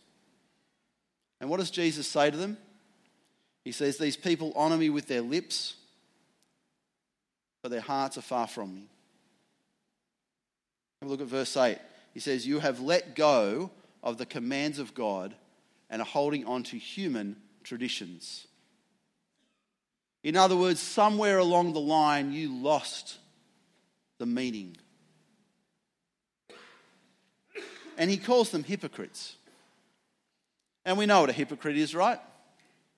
And 1.41 1.49
what 1.49 1.59
does 1.59 1.71
Jesus 1.71 2.07
say 2.07 2.31
to 2.31 2.37
them? 2.37 2.57
He 3.65 3.71
says, 3.71 3.97
These 3.97 4.17
people 4.17 4.53
honor 4.55 4.77
me 4.77 4.89
with 4.89 5.07
their 5.07 5.21
lips 5.21 5.75
but 7.63 7.71
their 7.71 7.81
hearts 7.81 8.17
are 8.17 8.21
far 8.21 8.45
from 8.45 8.75
me. 8.75 8.89
Have 11.01 11.09
a 11.09 11.11
look 11.11 11.21
at 11.21 11.27
verse 11.27 11.57
8. 11.57 11.79
He 12.13 12.19
says, 12.19 12.45
You 12.45 12.59
have 12.59 12.79
let 12.81 13.15
go 13.15 13.71
of 14.03 14.17
the 14.17 14.25
commands 14.25 14.77
of 14.77 14.93
God 14.93 15.33
and 15.89 16.01
are 16.01 16.05
holding 16.05 16.45
on 16.45 16.63
to 16.63 16.77
human 16.77 17.37
traditions. 17.63 18.45
In 20.23 20.35
other 20.35 20.55
words, 20.55 20.79
somewhere 20.79 21.39
along 21.39 21.73
the 21.73 21.79
line, 21.79 22.31
you 22.33 22.53
lost 22.53 23.17
the 24.19 24.25
meaning. 24.25 24.77
And 27.97 28.09
he 28.09 28.17
calls 28.17 28.49
them 28.49 28.63
hypocrites. 28.63 29.35
And 30.85 30.97
we 30.97 31.05
know 31.05 31.21
what 31.21 31.29
a 31.29 31.33
hypocrite 31.33 31.77
is, 31.77 31.95
right? 31.95 32.19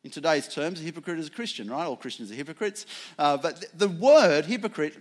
In 0.06 0.12
today's 0.12 0.48
terms, 0.48 0.80
a 0.80 0.84
hypocrite 0.84 1.18
is 1.18 1.30
a 1.30 1.31
Christian, 1.31 1.68
right? 1.68 1.84
All 1.84 1.98
Christians 1.98 2.31
are 2.31 2.36
hypocrites. 2.36 2.86
Uh, 3.18 3.38
but 3.38 3.66
the 3.75 3.88
word 3.88 4.46
hypocrite, 4.46 4.96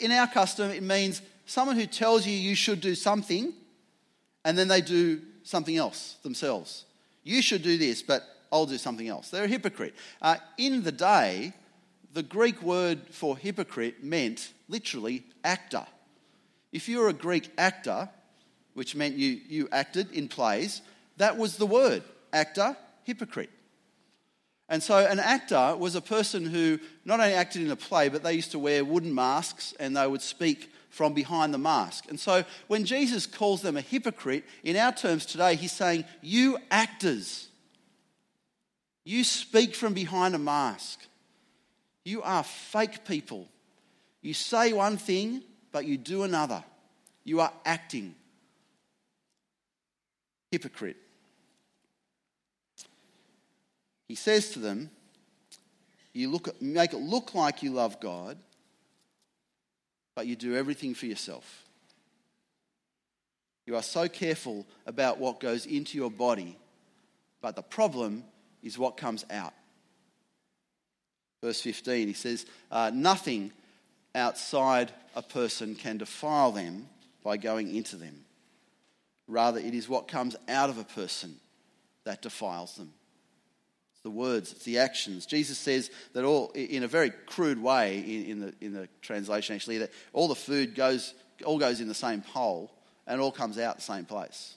in 0.00 0.10
our 0.10 0.26
custom, 0.26 0.72
it 0.72 0.82
means 0.82 1.22
someone 1.46 1.76
who 1.76 1.86
tells 1.86 2.26
you 2.26 2.32
you 2.32 2.56
should 2.56 2.80
do 2.80 2.96
something 2.96 3.52
and 4.44 4.58
then 4.58 4.66
they 4.66 4.80
do 4.80 5.22
something 5.44 5.76
else 5.76 6.16
themselves. 6.24 6.86
You 7.22 7.40
should 7.40 7.62
do 7.62 7.78
this, 7.78 8.02
but 8.02 8.24
I'll 8.50 8.66
do 8.66 8.78
something 8.78 9.06
else. 9.06 9.30
They're 9.30 9.44
a 9.44 9.48
hypocrite. 9.48 9.94
Uh, 10.20 10.38
in 10.56 10.82
the 10.82 10.90
day, 10.90 11.52
the 12.12 12.24
Greek 12.24 12.60
word 12.60 13.02
for 13.12 13.36
hypocrite 13.36 14.02
meant 14.02 14.52
literally 14.68 15.22
actor. 15.44 15.86
If 16.72 16.88
you 16.88 16.98
were 16.98 17.10
a 17.10 17.12
Greek 17.12 17.52
actor, 17.58 18.08
which 18.74 18.96
meant 18.96 19.14
you, 19.14 19.40
you 19.48 19.68
acted 19.70 20.10
in 20.10 20.26
plays, 20.26 20.82
that 21.16 21.38
was 21.38 21.58
the 21.58 21.66
word 21.66 22.02
actor, 22.32 22.76
hypocrite. 23.04 23.50
And 24.68 24.82
so, 24.82 24.98
an 24.98 25.18
actor 25.18 25.74
was 25.78 25.94
a 25.94 26.00
person 26.00 26.44
who 26.44 26.78
not 27.04 27.20
only 27.20 27.32
acted 27.32 27.62
in 27.62 27.70
a 27.70 27.76
play, 27.76 28.08
but 28.10 28.22
they 28.22 28.34
used 28.34 28.50
to 28.50 28.58
wear 28.58 28.84
wooden 28.84 29.14
masks 29.14 29.72
and 29.80 29.96
they 29.96 30.06
would 30.06 30.20
speak 30.20 30.70
from 30.90 31.14
behind 31.14 31.54
the 31.54 31.58
mask. 31.58 32.04
And 32.08 32.20
so, 32.20 32.44
when 32.66 32.84
Jesus 32.84 33.26
calls 33.26 33.62
them 33.62 33.78
a 33.78 33.80
hypocrite, 33.80 34.44
in 34.64 34.76
our 34.76 34.92
terms 34.92 35.24
today, 35.24 35.54
he's 35.54 35.72
saying, 35.72 36.04
You 36.20 36.58
actors, 36.70 37.48
you 39.04 39.24
speak 39.24 39.74
from 39.74 39.94
behind 39.94 40.34
a 40.34 40.38
mask. 40.38 41.00
You 42.04 42.22
are 42.22 42.42
fake 42.42 43.06
people. 43.06 43.48
You 44.20 44.34
say 44.34 44.72
one 44.74 44.98
thing, 44.98 45.42
but 45.72 45.86
you 45.86 45.96
do 45.96 46.24
another. 46.24 46.62
You 47.24 47.40
are 47.40 47.52
acting. 47.64 48.14
Hypocrite. 50.50 50.96
He 54.08 54.14
says 54.14 54.50
to 54.50 54.58
them, 54.58 54.90
You 56.12 56.30
look, 56.30 56.60
make 56.60 56.94
it 56.94 56.98
look 56.98 57.34
like 57.34 57.62
you 57.62 57.70
love 57.70 58.00
God, 58.00 58.38
but 60.16 60.26
you 60.26 60.34
do 60.34 60.56
everything 60.56 60.94
for 60.94 61.06
yourself. 61.06 61.64
You 63.66 63.76
are 63.76 63.82
so 63.82 64.08
careful 64.08 64.66
about 64.86 65.18
what 65.18 65.40
goes 65.40 65.66
into 65.66 65.98
your 65.98 66.10
body, 66.10 66.56
but 67.42 67.54
the 67.54 67.62
problem 67.62 68.24
is 68.62 68.78
what 68.78 68.96
comes 68.96 69.26
out. 69.30 69.52
Verse 71.42 71.60
15, 71.60 72.08
he 72.08 72.14
says, 72.14 72.46
uh, 72.72 72.90
Nothing 72.92 73.52
outside 74.14 74.90
a 75.14 75.22
person 75.22 75.74
can 75.74 75.98
defile 75.98 76.50
them 76.50 76.88
by 77.22 77.36
going 77.36 77.74
into 77.74 77.96
them. 77.96 78.24
Rather, 79.26 79.60
it 79.60 79.74
is 79.74 79.88
what 79.88 80.08
comes 80.08 80.34
out 80.48 80.70
of 80.70 80.78
a 80.78 80.84
person 80.84 81.36
that 82.04 82.22
defiles 82.22 82.74
them. 82.76 82.90
The 84.08 84.12
words, 84.12 84.52
it's 84.52 84.64
the 84.64 84.78
actions. 84.78 85.26
Jesus 85.26 85.58
says 85.58 85.90
that 86.14 86.24
all, 86.24 86.48
in 86.52 86.82
a 86.82 86.88
very 86.88 87.10
crude 87.10 87.62
way 87.62 87.98
in, 87.98 88.40
the, 88.40 88.54
in 88.58 88.72
the 88.72 88.88
translation 89.02 89.54
actually, 89.54 89.76
that 89.78 89.90
all 90.14 90.28
the 90.28 90.34
food 90.34 90.74
goes, 90.74 91.12
all 91.44 91.58
goes 91.58 91.82
in 91.82 91.88
the 91.88 91.94
same 91.94 92.22
hole 92.22 92.72
and 93.06 93.20
all 93.20 93.30
comes 93.30 93.58
out 93.58 93.76
the 93.76 93.82
same 93.82 94.06
place. 94.06 94.54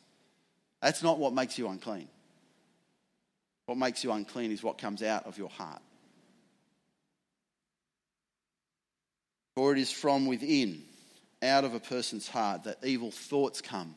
That's 0.81 1.03
not 1.03 1.19
what 1.19 1.33
makes 1.33 1.57
you 1.57 1.67
unclean. 1.67 2.07
What 3.65 3.77
makes 3.77 4.05
you 4.05 4.13
unclean 4.13 4.53
is 4.53 4.63
what 4.63 4.77
comes 4.77 5.03
out 5.03 5.25
of 5.27 5.37
your 5.37 5.49
heart. 5.49 5.81
For 9.57 9.73
it 9.73 9.79
is 9.79 9.91
from 9.91 10.27
within, 10.27 10.81
out 11.43 11.65
of 11.65 11.73
a 11.73 11.81
person's 11.81 12.29
heart, 12.29 12.63
that 12.63 12.77
evil 12.85 13.11
thoughts 13.11 13.59
come 13.59 13.95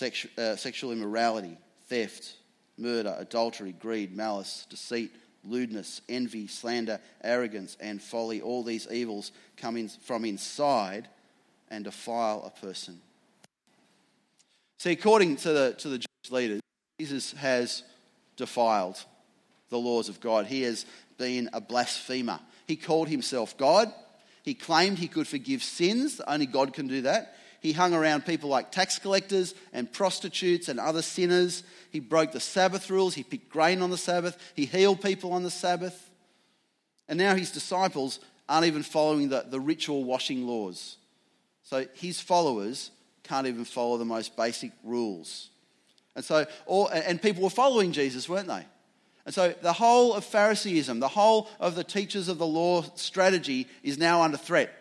uh, 0.00 0.54
sexual 0.54 0.92
immorality, 0.92 1.58
theft, 1.88 2.36
murder, 2.80 3.14
adultery, 3.18 3.72
greed, 3.72 4.16
malice, 4.16 4.66
deceit, 4.68 5.12
lewdness, 5.44 6.00
envy, 6.08 6.46
slander, 6.46 7.00
arrogance, 7.22 7.76
and 7.80 8.02
folly. 8.02 8.40
All 8.40 8.62
these 8.62 8.88
evils 8.90 9.32
come 9.56 9.76
in 9.76 9.88
from 9.88 10.24
inside 10.24 11.08
and 11.70 11.84
defile 11.84 12.42
a 12.44 12.60
person. 12.64 13.00
See, 14.78 14.92
according 14.92 15.36
to 15.36 15.52
the, 15.52 15.74
to 15.78 15.88
the 15.88 15.98
Jewish 15.98 16.30
leaders, 16.30 16.60
Jesus 16.98 17.32
has 17.32 17.82
defiled 18.36 19.02
the 19.68 19.78
laws 19.78 20.08
of 20.08 20.20
God. 20.20 20.46
He 20.46 20.62
has 20.62 20.86
been 21.18 21.50
a 21.52 21.60
blasphemer. 21.60 22.40
He 22.66 22.76
called 22.76 23.08
himself 23.08 23.56
God. 23.56 23.92
He 24.42 24.54
claimed 24.54 24.98
he 24.98 25.08
could 25.08 25.28
forgive 25.28 25.62
sins. 25.62 26.20
Only 26.26 26.46
God 26.46 26.72
can 26.72 26.88
do 26.88 27.02
that. 27.02 27.36
He 27.60 27.72
hung 27.72 27.94
around 27.94 28.24
people 28.24 28.48
like 28.48 28.72
tax 28.72 28.98
collectors 28.98 29.54
and 29.72 29.92
prostitutes 29.92 30.68
and 30.68 30.80
other 30.80 31.02
sinners. 31.02 31.62
He 31.90 32.00
broke 32.00 32.32
the 32.32 32.40
Sabbath 32.40 32.90
rules. 32.90 33.14
He 33.14 33.22
picked 33.22 33.50
grain 33.50 33.82
on 33.82 33.90
the 33.90 33.98
Sabbath. 33.98 34.36
He 34.54 34.64
healed 34.64 35.02
people 35.02 35.32
on 35.32 35.42
the 35.42 35.50
Sabbath. 35.50 36.10
And 37.08 37.18
now 37.18 37.34
his 37.34 37.50
disciples 37.50 38.20
aren't 38.48 38.66
even 38.66 38.82
following 38.82 39.28
the, 39.28 39.44
the 39.48 39.60
ritual 39.60 40.04
washing 40.04 40.46
laws. 40.46 40.96
So 41.62 41.86
his 41.94 42.20
followers 42.20 42.90
can't 43.22 43.46
even 43.46 43.64
follow 43.64 43.98
the 43.98 44.04
most 44.04 44.36
basic 44.36 44.72
rules. 44.82 45.50
And 46.16 46.24
so, 46.24 46.46
all, 46.66 46.88
and 46.88 47.20
people 47.20 47.42
were 47.42 47.50
following 47.50 47.92
Jesus, 47.92 48.28
weren't 48.28 48.48
they? 48.48 48.64
And 49.26 49.34
so 49.34 49.54
the 49.62 49.72
whole 49.72 50.14
of 50.14 50.24
Phariseeism, 50.24 50.98
the 50.98 51.08
whole 51.08 51.48
of 51.60 51.74
the 51.74 51.84
teachers 51.84 52.28
of 52.28 52.38
the 52.38 52.46
law 52.46 52.82
strategy 52.94 53.68
is 53.82 53.98
now 53.98 54.22
under 54.22 54.36
threat. 54.36 54.72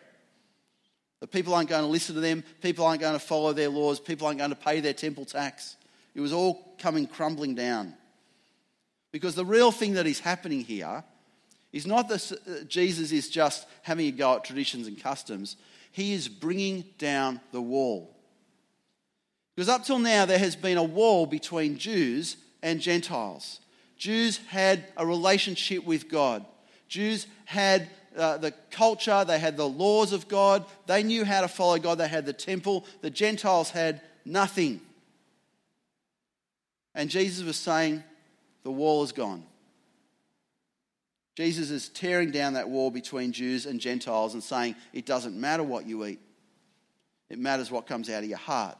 The 1.19 1.27
people 1.27 1.53
aren't 1.53 1.69
going 1.69 1.83
to 1.83 1.87
listen 1.87 2.15
to 2.15 2.21
them, 2.21 2.43
people 2.61 2.85
aren't 2.85 3.01
going 3.01 3.13
to 3.13 3.19
follow 3.19 3.51
their 3.53 3.69
laws, 3.69 3.99
people 3.99 4.27
aren't 4.27 4.39
going 4.39 4.51
to 4.51 4.55
pay 4.55 4.79
their 4.79 4.93
temple 4.93 5.25
tax. 5.25 5.75
It 6.15 6.21
was 6.21 6.33
all 6.33 6.75
coming 6.79 7.07
crumbling 7.07 7.55
down. 7.55 7.93
Because 9.11 9.35
the 9.35 9.45
real 9.45 9.71
thing 9.71 9.93
that 9.93 10.07
is 10.07 10.19
happening 10.19 10.61
here 10.61 11.03
is 11.71 11.85
not 11.85 12.07
that 12.09 12.31
uh, 12.31 12.63
Jesus 12.67 13.11
is 13.11 13.29
just 13.29 13.67
having 13.81 14.07
a 14.07 14.11
go 14.11 14.35
at 14.35 14.43
traditions 14.43 14.87
and 14.87 15.01
customs, 15.01 15.55
he 15.91 16.13
is 16.13 16.27
bringing 16.27 16.83
down 16.97 17.41
the 17.51 17.61
wall. 17.61 18.15
Because 19.55 19.69
up 19.69 19.83
till 19.83 19.99
now, 19.99 20.25
there 20.25 20.39
has 20.39 20.55
been 20.55 20.77
a 20.77 20.83
wall 20.83 21.25
between 21.25 21.77
Jews 21.77 22.37
and 22.63 22.79
Gentiles. 22.79 23.59
Jews 23.97 24.37
had 24.47 24.85
a 24.95 25.05
relationship 25.05 25.85
with 25.85 26.07
God. 26.07 26.45
Jews 26.87 27.27
had 27.45 27.89
uh, 28.19 28.37
the 28.37 28.51
culture, 28.71 29.23
they 29.25 29.39
had 29.39 29.57
the 29.57 29.67
laws 29.67 30.13
of 30.13 30.27
God, 30.27 30.65
they 30.85 31.03
knew 31.03 31.25
how 31.25 31.41
to 31.41 31.47
follow 31.47 31.79
God, 31.79 31.97
they 31.97 32.07
had 32.07 32.25
the 32.25 32.33
temple. 32.33 32.85
The 33.01 33.09
Gentiles 33.09 33.71
had 33.71 34.01
nothing. 34.25 34.81
And 36.93 37.09
Jesus 37.09 37.45
was 37.45 37.55
saying, 37.55 38.03
The 38.63 38.71
wall 38.71 39.03
is 39.03 39.11
gone. 39.11 39.43
Jesus 41.35 41.71
is 41.71 41.87
tearing 41.87 42.31
down 42.31 42.53
that 42.53 42.69
wall 42.69 42.91
between 42.91 43.31
Jews 43.31 43.65
and 43.65 43.79
Gentiles 43.79 44.33
and 44.33 44.43
saying, 44.43 44.75
It 44.91 45.05
doesn't 45.05 45.39
matter 45.39 45.63
what 45.63 45.85
you 45.85 46.05
eat, 46.05 46.19
it 47.29 47.39
matters 47.39 47.71
what 47.71 47.87
comes 47.87 48.09
out 48.09 48.23
of 48.23 48.29
your 48.29 48.37
heart. 48.37 48.77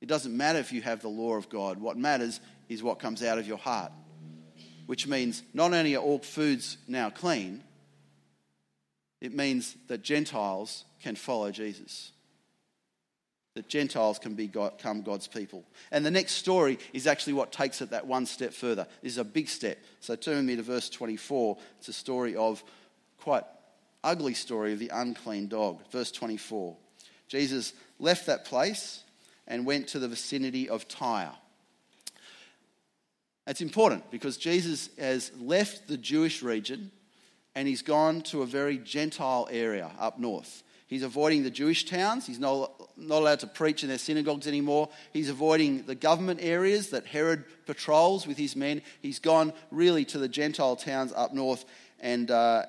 It 0.00 0.06
doesn't 0.08 0.36
matter 0.36 0.60
if 0.60 0.72
you 0.72 0.80
have 0.82 1.02
the 1.02 1.08
law 1.08 1.34
of 1.34 1.48
God. 1.48 1.78
What 1.80 1.96
matters 1.96 2.40
is 2.68 2.84
what 2.84 3.00
comes 3.00 3.22
out 3.24 3.38
of 3.38 3.48
your 3.48 3.58
heart 3.58 3.90
which 4.88 5.06
means 5.06 5.42
not 5.52 5.74
only 5.74 5.94
are 5.94 6.02
all 6.02 6.18
foods 6.18 6.78
now 6.88 7.10
clean, 7.10 7.62
it 9.20 9.34
means 9.34 9.76
that 9.88 10.02
Gentiles 10.02 10.84
can 11.02 11.16
follow 11.16 11.50
Jesus. 11.50 12.12
That 13.54 13.68
Gentiles 13.68 14.18
can 14.18 14.34
become 14.34 15.02
God's 15.02 15.26
people. 15.26 15.64
And 15.90 16.06
the 16.06 16.10
next 16.10 16.32
story 16.32 16.78
is 16.92 17.06
actually 17.06 17.32
what 17.32 17.50
takes 17.50 17.80
it 17.80 17.90
that 17.90 18.06
one 18.06 18.26
step 18.26 18.52
further. 18.52 18.86
This 19.02 19.12
is 19.12 19.18
a 19.18 19.24
big 19.24 19.48
step. 19.48 19.78
So 20.00 20.14
turn 20.14 20.46
me 20.46 20.56
to 20.56 20.62
verse 20.62 20.88
24. 20.88 21.56
It's 21.78 21.88
a 21.88 21.92
story 21.92 22.36
of 22.36 22.62
quite 23.20 23.44
ugly 24.04 24.34
story 24.34 24.72
of 24.72 24.78
the 24.78 24.90
unclean 24.92 25.48
dog. 25.48 25.80
Verse 25.90 26.12
24. 26.12 26.76
Jesus 27.26 27.72
left 27.98 28.26
that 28.26 28.44
place 28.44 29.02
and 29.48 29.66
went 29.66 29.88
to 29.88 29.98
the 29.98 30.08
vicinity 30.08 30.68
of 30.68 30.86
Tyre. 30.86 31.32
It's 33.46 33.62
important 33.62 34.10
because 34.10 34.36
Jesus 34.36 34.90
has 34.98 35.32
left 35.40 35.88
the 35.88 35.96
Jewish 35.96 36.42
region 36.42 36.92
and 37.58 37.66
he's 37.66 37.82
gone 37.82 38.20
to 38.20 38.42
a 38.42 38.46
very 38.46 38.78
Gentile 38.78 39.48
area 39.50 39.90
up 39.98 40.20
north. 40.20 40.62
He's 40.86 41.02
avoiding 41.02 41.42
the 41.42 41.50
Jewish 41.50 41.86
towns. 41.86 42.24
He's 42.24 42.38
not, 42.38 42.70
not 42.96 43.18
allowed 43.18 43.40
to 43.40 43.48
preach 43.48 43.82
in 43.82 43.88
their 43.88 43.98
synagogues 43.98 44.46
anymore. 44.46 44.90
He's 45.12 45.28
avoiding 45.28 45.82
the 45.82 45.96
government 45.96 46.38
areas 46.40 46.90
that 46.90 47.04
Herod 47.04 47.44
patrols 47.66 48.28
with 48.28 48.38
his 48.38 48.54
men. 48.54 48.80
He's 49.02 49.18
gone 49.18 49.52
really 49.72 50.04
to 50.04 50.18
the 50.18 50.28
Gentile 50.28 50.76
towns 50.76 51.12
up 51.12 51.34
north. 51.34 51.64
And 51.98 52.30
uh, 52.30 52.66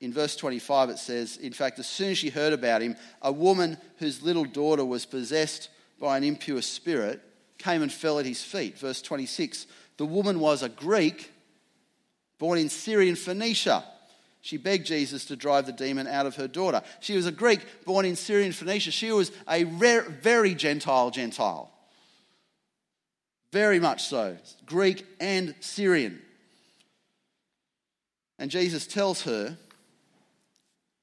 in 0.00 0.12
verse 0.12 0.34
25, 0.34 0.90
it 0.90 0.98
says, 0.98 1.36
In 1.36 1.52
fact, 1.52 1.78
as 1.78 1.86
soon 1.86 2.10
as 2.10 2.18
she 2.18 2.30
heard 2.30 2.52
about 2.52 2.82
him, 2.82 2.96
a 3.22 3.30
woman 3.30 3.78
whose 3.98 4.22
little 4.22 4.44
daughter 4.44 4.84
was 4.84 5.06
possessed 5.06 5.68
by 6.00 6.16
an 6.16 6.24
impure 6.24 6.62
spirit 6.62 7.20
came 7.58 7.80
and 7.80 7.92
fell 7.92 8.18
at 8.18 8.26
his 8.26 8.42
feet. 8.42 8.76
Verse 8.76 9.02
26 9.02 9.68
the 9.98 10.06
woman 10.06 10.40
was 10.40 10.64
a 10.64 10.68
Greek 10.68 11.30
born 12.40 12.58
in 12.58 12.68
Syrian 12.68 13.14
Phoenicia. 13.14 13.84
She 14.42 14.56
begged 14.56 14.86
Jesus 14.86 15.26
to 15.26 15.36
drive 15.36 15.66
the 15.66 15.72
demon 15.72 16.06
out 16.06 16.26
of 16.26 16.36
her 16.36 16.48
daughter. 16.48 16.82
She 17.00 17.14
was 17.14 17.26
a 17.26 17.32
Greek 17.32 17.60
born 17.84 18.06
in 18.06 18.16
Syrian 18.16 18.52
Phoenicia. 18.52 18.90
She 18.90 19.12
was 19.12 19.30
a 19.48 19.64
very 19.64 20.54
Gentile 20.54 21.10
Gentile. 21.10 21.70
Very 23.52 23.80
much 23.80 24.04
so. 24.04 24.36
Greek 24.64 25.04
and 25.18 25.54
Syrian. 25.60 26.22
And 28.38 28.50
Jesus 28.50 28.86
tells 28.86 29.22
her, 29.22 29.58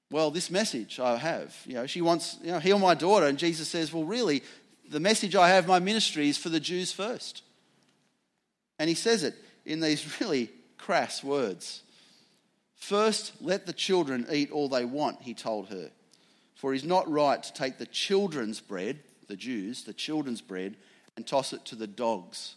Well, 0.10 0.32
this 0.32 0.50
message 0.50 1.00
I 1.00 1.17
have. 1.17 1.56
You 1.65 1.75
know, 1.75 1.86
she 1.86 2.01
wants, 2.01 2.38
you 2.41 2.51
know, 2.51 2.60
heal 2.60 2.79
my 2.79 2.96
daughter. 2.96 3.27
And 3.27 3.38
Jesus 3.38 3.67
says, 3.67 3.94
Well, 3.94 4.06
really, 4.06 4.41
the 4.89 5.00
message 5.00 5.36
I 5.36 5.50
have, 5.50 5.67
my 5.67 5.79
ministry, 5.79 6.29
is 6.29 6.38
for 6.38 6.50
the 6.50 6.60
Jews 6.60 6.91
first. 6.91 7.44
And 8.79 8.89
he 8.89 8.96
says 8.96 9.24
it 9.24 9.36
in 9.65 9.79
these 9.79 10.20
really 10.22 10.50
crass 10.77 11.24
words. 11.24 11.84
First, 12.77 13.34
let 13.41 13.65
the 13.65 13.74
children 13.74 14.25
eat 14.31 14.51
all 14.51 14.69
they 14.69 14.86
want, 14.86 15.22
he 15.22 15.34
told 15.34 15.69
her. 15.69 15.91
For 16.55 16.74
it 16.74 16.77
is 16.77 16.84
not 16.84 17.10
right 17.10 17.41
to 17.41 17.53
take 17.53 17.77
the 17.77 17.86
children's 17.86 18.62
bread, 18.62 19.00
the 19.27 19.36
Jews, 19.36 19.84
the 19.84 19.93
children's 19.93 20.41
bread, 20.41 20.77
and 21.15 21.25
toss 21.25 21.53
it 21.53 21.65
to 21.65 21.75
the 21.75 21.88
dogs, 21.88 22.55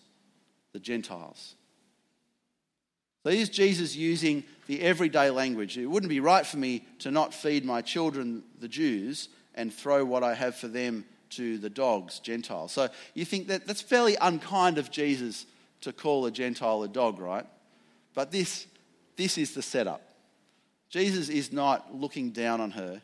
the 0.73 0.79
Gentiles. 0.79 1.55
So 3.25 3.31
here's 3.31 3.51
Jesus 3.51 3.97
using 3.97 4.45
the 4.67 4.81
everyday 4.81 5.31
language. 5.31 5.77
It 5.77 5.87
wouldn't 5.87 6.09
be 6.09 6.21
right 6.21 6.47
for 6.47 6.57
me 6.57 6.87
to 7.01 7.11
not 7.11 7.35
feed 7.35 7.65
my 7.65 7.83
children, 7.83 8.43
the 8.61 8.69
Jews, 8.69 9.29
and 9.55 9.73
throw 9.73 10.05
what 10.05 10.23
I 10.23 10.35
have 10.35 10.55
for 10.55 10.69
them 10.69 11.05
to 11.31 11.59
the 11.59 11.71
dogs, 11.71 12.19
Gentiles. 12.21 12.73
So 12.73 12.89
you 13.15 13.25
think 13.25 13.49
that 13.49 13.67
that's 13.67 13.83
fairly 13.83 14.17
unkind 14.21 14.79
of 14.79 14.91
Jesus 14.91 15.45
to 15.83 15.93
call 15.93 16.25
a 16.27 16.31
Gentile 16.31 16.83
a 16.83 16.89
dog, 16.89 17.19
right? 17.19 17.47
But 18.15 18.31
this, 18.31 18.67
this 19.17 19.37
is 19.37 19.55
the 19.55 19.63
setup. 19.63 20.03
Jesus 20.91 21.29
is 21.29 21.53
not 21.53 21.95
looking 21.95 22.31
down 22.33 22.61
on 22.61 22.73
her. 22.73 23.01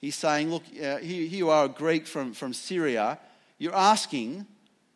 He's 0.00 0.14
saying, 0.14 0.50
Look, 0.50 0.64
uh, 0.72 0.98
here, 0.98 1.22
you 1.22 1.50
are, 1.50 1.64
a 1.64 1.68
Greek 1.68 2.06
from, 2.06 2.34
from 2.34 2.52
Syria. 2.52 3.18
You're 3.58 3.74
asking 3.74 4.46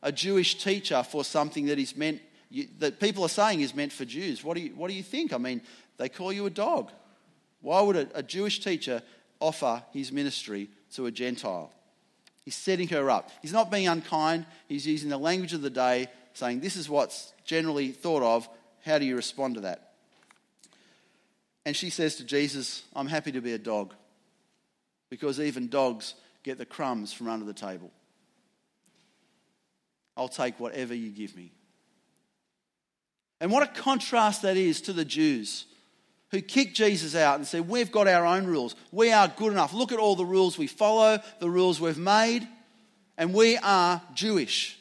a 0.02 0.12
Jewish 0.12 0.62
teacher 0.62 1.02
for 1.02 1.25
something 1.25 1.66
that 1.66 1.78
is 1.78 1.97
meant, 1.97 2.21
you, 2.50 2.69
that 2.78 3.00
people 3.00 3.25
are 3.25 3.31
saying 3.31 3.62
is 3.62 3.75
meant 3.75 3.93
for 3.93 4.05
Jews. 4.05 4.45
What 4.45 4.57
do, 4.57 4.62
you, 4.62 4.71
what 4.71 4.88
do 4.88 4.95
you 4.95 5.02
think? 5.02 5.33
I 5.33 5.38
mean, 5.38 5.62
they 5.97 6.09
call 6.09 6.33
you 6.33 6.47
a 6.47 6.50
dog. 6.50 6.90
Why 7.62 7.81
would 7.81 7.97
a, 7.97 8.09
a 8.14 8.23
Jewish 8.23 8.61
teacher 8.61 9.02
offer 9.40 9.83
his 9.93 10.12
ministry 10.12 10.69
to 10.95 11.07
a 11.07 11.11
Gentile? 11.11 11.73
He's 12.45 12.55
setting 12.55 12.88
her 12.88 13.11
up. 13.11 13.31
He's 13.40 13.52
not 13.52 13.71
being 13.71 13.88
unkind. 13.88 14.45
He's 14.69 14.87
using 14.87 15.09
the 15.09 15.19
language 15.19 15.52
of 15.52 15.62
the 15.62 15.71
day 15.71 16.09
saying, 16.35 16.61
This 16.61 16.76
is 16.76 16.88
what's 16.88 17.33
generally 17.45 17.93
thought 17.93 18.23
of. 18.23 18.49
How 18.85 18.99
do 18.99 19.07
you 19.07 19.16
respond 19.16 19.55
to 19.55 19.62
that? 19.62 19.86
And 21.66 21.75
she 21.75 21.90
says 21.90 22.14
to 22.16 22.25
Jesus, 22.25 22.85
I'm 22.94 23.08
happy 23.08 23.32
to 23.32 23.40
be 23.40 23.52
a 23.52 23.58
dog 23.58 23.92
because 25.11 25.40
even 25.40 25.66
dogs 25.66 26.14
get 26.44 26.58
the 26.58 26.64
crumbs 26.64 27.12
from 27.12 27.28
under 27.28 27.44
the 27.44 27.52
table. 27.52 27.90
I'll 30.16 30.28
take 30.28 30.61
whatever 30.61 30.94
you 30.94 31.11
give 31.11 31.37
me. 31.37 31.50
And 33.40 33.50
what 33.50 33.64
a 33.64 33.80
contrast 33.82 34.42
that 34.42 34.56
is 34.56 34.80
to 34.82 34.92
the 34.92 35.04
Jews 35.04 35.66
who 36.30 36.40
kicked 36.40 36.76
Jesus 36.76 37.16
out 37.16 37.35
and 37.35 37.46
said, 37.46 37.68
We've 37.68 37.90
got 37.90 38.06
our 38.06 38.25
own 38.25 38.46
rules. 38.46 38.76
We 38.92 39.11
are 39.11 39.26
good 39.26 39.50
enough. 39.50 39.75
Look 39.75 39.90
at 39.90 39.99
all 39.99 40.14
the 40.14 40.25
rules 40.25 40.56
we 40.56 40.68
follow, 40.68 41.18
the 41.40 41.50
rules 41.50 41.80
we've 41.80 41.99
made, 41.99 42.46
and 43.18 43.35
we 43.35 43.56
are 43.56 44.00
Jewish. 44.14 44.78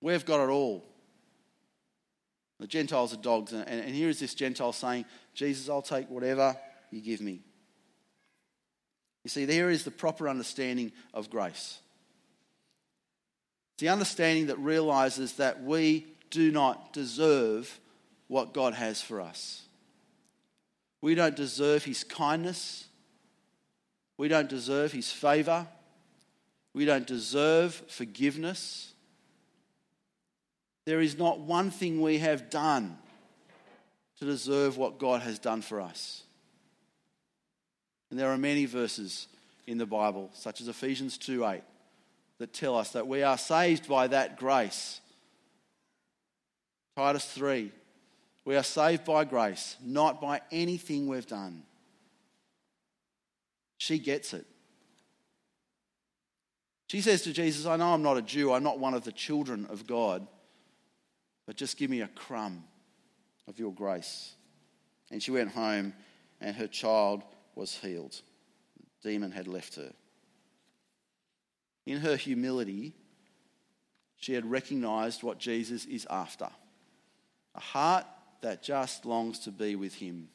We've 0.00 0.24
got 0.24 0.42
it 0.42 0.48
all. 0.48 0.89
The 2.60 2.66
Gentiles 2.66 3.14
are 3.14 3.16
dogs. 3.16 3.52
And, 3.52 3.66
and 3.66 3.94
here 3.94 4.10
is 4.10 4.20
this 4.20 4.34
Gentile 4.34 4.72
saying, 4.72 5.06
Jesus, 5.34 5.68
I'll 5.68 5.82
take 5.82 6.08
whatever 6.10 6.56
you 6.90 7.00
give 7.00 7.20
me. 7.20 7.40
You 9.24 9.30
see, 9.30 9.46
there 9.46 9.70
is 9.70 9.84
the 9.84 9.90
proper 9.90 10.28
understanding 10.28 10.92
of 11.12 11.30
grace. 11.30 11.78
It's 13.74 13.80
the 13.80 13.88
understanding 13.88 14.46
that 14.48 14.58
realizes 14.58 15.34
that 15.34 15.62
we 15.62 16.06
do 16.30 16.52
not 16.52 16.92
deserve 16.92 17.80
what 18.28 18.52
God 18.52 18.74
has 18.74 19.00
for 19.00 19.20
us. 19.20 19.62
We 21.00 21.14
don't 21.14 21.34
deserve 21.34 21.84
His 21.84 22.04
kindness. 22.04 22.86
We 24.18 24.28
don't 24.28 24.50
deserve 24.50 24.92
His 24.92 25.10
favor. 25.10 25.66
We 26.74 26.84
don't 26.84 27.06
deserve 27.06 27.74
forgiveness. 27.88 28.92
There 30.90 31.00
is 31.00 31.16
not 31.16 31.38
one 31.38 31.70
thing 31.70 32.00
we 32.00 32.18
have 32.18 32.50
done 32.50 32.98
to 34.18 34.24
deserve 34.24 34.76
what 34.76 34.98
God 34.98 35.22
has 35.22 35.38
done 35.38 35.62
for 35.62 35.80
us. 35.80 36.24
And 38.10 38.18
there 38.18 38.32
are 38.32 38.36
many 38.36 38.64
verses 38.64 39.28
in 39.68 39.78
the 39.78 39.86
Bible, 39.86 40.30
such 40.32 40.60
as 40.60 40.66
Ephesians 40.66 41.16
2 41.16 41.46
8, 41.46 41.62
that 42.38 42.52
tell 42.52 42.76
us 42.76 42.90
that 42.90 43.06
we 43.06 43.22
are 43.22 43.38
saved 43.38 43.88
by 43.88 44.08
that 44.08 44.36
grace. 44.36 45.00
Titus 46.96 47.24
3, 47.34 47.70
we 48.44 48.56
are 48.56 48.64
saved 48.64 49.04
by 49.04 49.24
grace, 49.24 49.76
not 49.80 50.20
by 50.20 50.40
anything 50.50 51.06
we've 51.06 51.24
done. 51.24 51.62
She 53.78 54.00
gets 54.00 54.34
it. 54.34 54.44
She 56.88 57.00
says 57.00 57.22
to 57.22 57.32
Jesus, 57.32 57.64
I 57.64 57.76
know 57.76 57.94
I'm 57.94 58.02
not 58.02 58.16
a 58.16 58.22
Jew, 58.22 58.52
I'm 58.52 58.64
not 58.64 58.80
one 58.80 58.94
of 58.94 59.04
the 59.04 59.12
children 59.12 59.68
of 59.70 59.86
God, 59.86 60.26
but 61.50 61.56
just 61.56 61.76
give 61.76 61.90
me 61.90 62.00
a 62.00 62.06
crumb 62.06 62.62
of 63.48 63.58
your 63.58 63.72
grace. 63.72 64.34
And 65.10 65.20
she 65.20 65.32
went 65.32 65.50
home, 65.50 65.94
and 66.40 66.54
her 66.54 66.68
child 66.68 67.24
was 67.56 67.74
healed. 67.74 68.20
The 69.02 69.10
demon 69.10 69.32
had 69.32 69.48
left 69.48 69.74
her. 69.74 69.92
In 71.86 71.98
her 71.98 72.14
humility, 72.14 72.94
she 74.14 74.32
had 74.32 74.48
recognized 74.48 75.24
what 75.24 75.40
Jesus 75.40 75.86
is 75.86 76.06
after 76.08 76.46
a 77.56 77.60
heart 77.60 78.06
that 78.42 78.62
just 78.62 79.04
longs 79.04 79.40
to 79.40 79.50
be 79.50 79.74
with 79.74 79.94
him. 79.94 80.28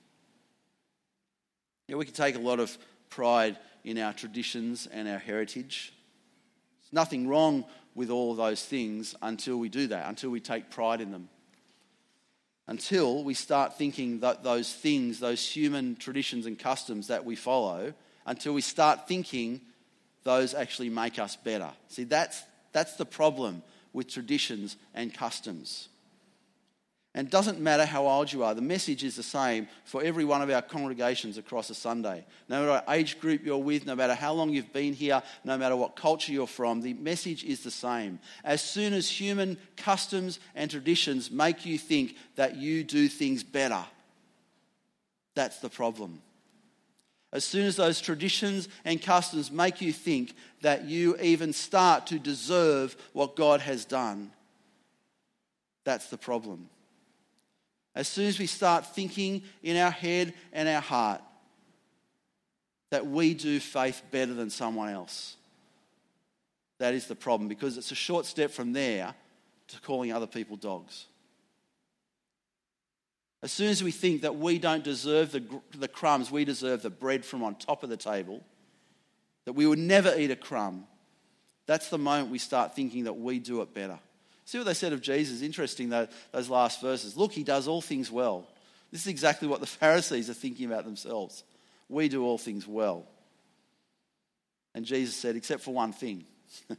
Yeah, 1.88 1.96
we 1.96 2.04
can 2.04 2.14
take 2.14 2.36
a 2.36 2.40
lot 2.40 2.60
of 2.60 2.78
pride 3.10 3.58
in 3.86 3.98
our 4.00 4.12
traditions 4.12 4.86
and 4.92 5.08
our 5.08 5.20
heritage. 5.20 5.94
There's 6.82 6.92
nothing 6.92 7.26
wrong 7.26 7.64
with 7.96 8.10
all 8.10 8.36
those 8.36 8.64
things 8.64 9.16
until 9.22 9.58
we 9.58 9.70
do 9.70 9.88
that, 9.88 10.08
until 10.08 10.30
we 10.30 10.40
take 10.40 10.70
pride 10.70 11.02
in 11.02 11.12
them 11.12 11.30
until 12.68 13.24
we 13.24 13.34
start 13.34 13.78
thinking 13.78 14.20
that 14.22 14.44
those 14.44 14.74
things, 14.74 15.20
those 15.20 15.48
human 15.48 15.96
traditions 15.96 16.46
and 16.46 16.58
customs 16.58 17.08
that 17.08 17.24
we 17.24 17.36
follow, 17.36 17.94
until 18.26 18.54
we 18.54 18.62
start 18.62 19.08
thinking 19.08 19.62
those 20.24 20.56
actually 20.56 20.90
make 20.90 21.20
us 21.20 21.36
better. 21.36 21.70
See, 21.90 22.06
that's, 22.06 22.42
that's 22.72 22.96
the 22.96 23.06
problem 23.06 23.62
with 23.94 24.10
traditions 24.10 24.78
and 24.96 25.14
customs. 25.14 25.90
And 27.16 27.30
it 27.30 27.32
doesn't 27.32 27.62
matter 27.62 27.86
how 27.86 28.08
old 28.08 28.34
you 28.34 28.44
are, 28.44 28.54
the 28.54 28.62
message 28.62 29.02
is 29.06 29.16
the 29.16 29.24
same 29.24 29.70
for 29.86 30.04
every 30.04 30.26
one 30.26 30.42
of 30.42 30.50
our 30.50 30.62
congregations 30.62 31.38
across 31.38 31.70
a 31.70 31.74
Sunday. 31.74 32.26
No 32.50 32.60
matter 32.60 32.72
what 32.72 32.86
age 32.90 33.22
group 33.22 33.46
you're 33.46 33.58
with, 33.58 33.86
no 33.86 33.96
matter 33.96 34.14
how 34.14 34.34
long 34.34 34.50
you've 34.50 34.74
been 34.74 34.92
here, 34.92 35.24
no 35.46 35.58
matter 35.58 35.78
what 35.78 35.96
culture 35.96 36.34
you're 36.34 36.46
from, 36.46 36.82
the 36.82 36.94
message 36.96 37.46
is 37.46 37.64
the 37.64 37.72
same. 37.72 38.20
As 38.44 38.62
soon 38.62 38.92
as 38.92 39.10
human 39.10 39.58
customs 39.78 40.42
and 40.56 40.70
traditions 40.70 41.32
make 41.32 41.66
you 41.66 41.78
think 41.78 42.18
that 42.36 42.58
you 42.58 42.84
do 42.84 43.08
things 43.08 43.46
better, 43.46 43.86
that's 45.36 45.60
the 45.60 45.70
problem. 45.70 46.22
As 47.32 47.46
soon 47.46 47.66
as 47.66 47.78
those 47.78 48.02
traditions 48.02 48.68
and 48.84 49.02
customs 49.02 49.50
make 49.50 49.80
you 49.80 49.94
think 49.94 50.34
that 50.64 50.84
you 50.84 51.18
even 51.22 51.54
start 51.54 52.08
to 52.08 52.20
deserve 52.20 52.94
what 53.14 53.38
God 53.38 53.62
has 53.62 53.86
done, 53.86 54.32
that's 55.86 56.10
the 56.10 56.18
problem. 56.18 56.68
As 57.96 58.08
soon 58.08 58.28
as 58.28 58.38
we 58.38 58.46
start 58.46 58.86
thinking 58.94 59.42
in 59.64 59.78
our 59.78 59.92
head 59.92 60.34
and 60.52 60.68
our 60.68 60.82
heart 60.82 61.22
that 62.92 63.08
we 63.08 63.34
do 63.34 63.60
faith 63.60 64.02
better 64.12 64.34
than 64.34 64.50
someone 64.50 64.90
else, 64.90 65.38
that 66.78 66.94
is 66.94 67.08
the 67.08 67.16
problem 67.16 67.48
because 67.48 67.78
it's 67.78 67.92
a 67.92 67.96
short 67.96 68.26
step 68.26 68.52
from 68.52 68.74
there 68.74 69.16
to 69.70 69.82
calling 69.82 70.12
other 70.12 70.28
people 70.28 70.58
dogs. 70.58 71.06
As 73.42 73.52
soon 73.52 73.70
as 73.70 73.84
we 73.84 73.92
think 73.92 74.24
that 74.24 74.36
we 74.36 74.60
don't 74.60 74.84
deserve 74.84 75.32
the, 75.32 75.44
the 75.78 75.88
crumbs, 75.88 76.32
we 76.32 76.46
deserve 76.46 76.82
the 76.82 76.90
bread 76.90 77.24
from 77.24 77.44
on 77.44 77.56
top 77.56 77.84
of 77.84 77.90
the 77.90 77.98
table, 77.98 78.42
that 79.46 79.54
we 79.54 79.68
would 79.68 79.80
never 79.80 80.14
eat 80.18 80.32
a 80.32 80.36
crumb, 80.36 80.86
that's 81.66 81.90
the 81.90 81.98
moment 81.98 82.30
we 82.30 82.40
start 82.40 82.76
thinking 82.76 83.06
that 83.06 83.14
we 83.14 83.40
do 83.40 83.62
it 83.62 83.74
better. 83.74 84.00
See 84.46 84.60
what 84.60 84.66
they 84.66 84.76
said 84.76 84.94
of 84.94 85.02
Jesus? 85.02 85.42
Interesting, 85.42 85.90
though, 85.90 86.08
those 86.32 86.50
last 86.50 86.80
verses. 86.80 87.18
Look, 87.18 87.32
he 87.32 87.44
does 87.44 87.68
all 87.68 87.82
things 87.82 88.12
well. 88.12 88.48
This 88.92 89.02
is 89.02 89.08
exactly 89.08 89.48
what 89.48 89.60
the 89.60 89.66
Pharisees 89.66 90.30
are 90.30 90.36
thinking 90.36 90.68
about 90.68 90.86
themselves. 90.86 91.44
We 91.90 92.08
do 92.08 92.24
all 92.24 92.38
things 92.38 92.68
well. 92.68 93.06
And 94.74 94.86
Jesus 94.86 95.16
said, 95.16 95.36
except 95.36 95.64
for 95.64 95.74
one 95.74 95.94
thing 95.94 96.26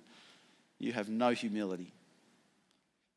you 0.79 0.93
have 0.93 1.09
no 1.09 1.31
humility. 1.31 1.93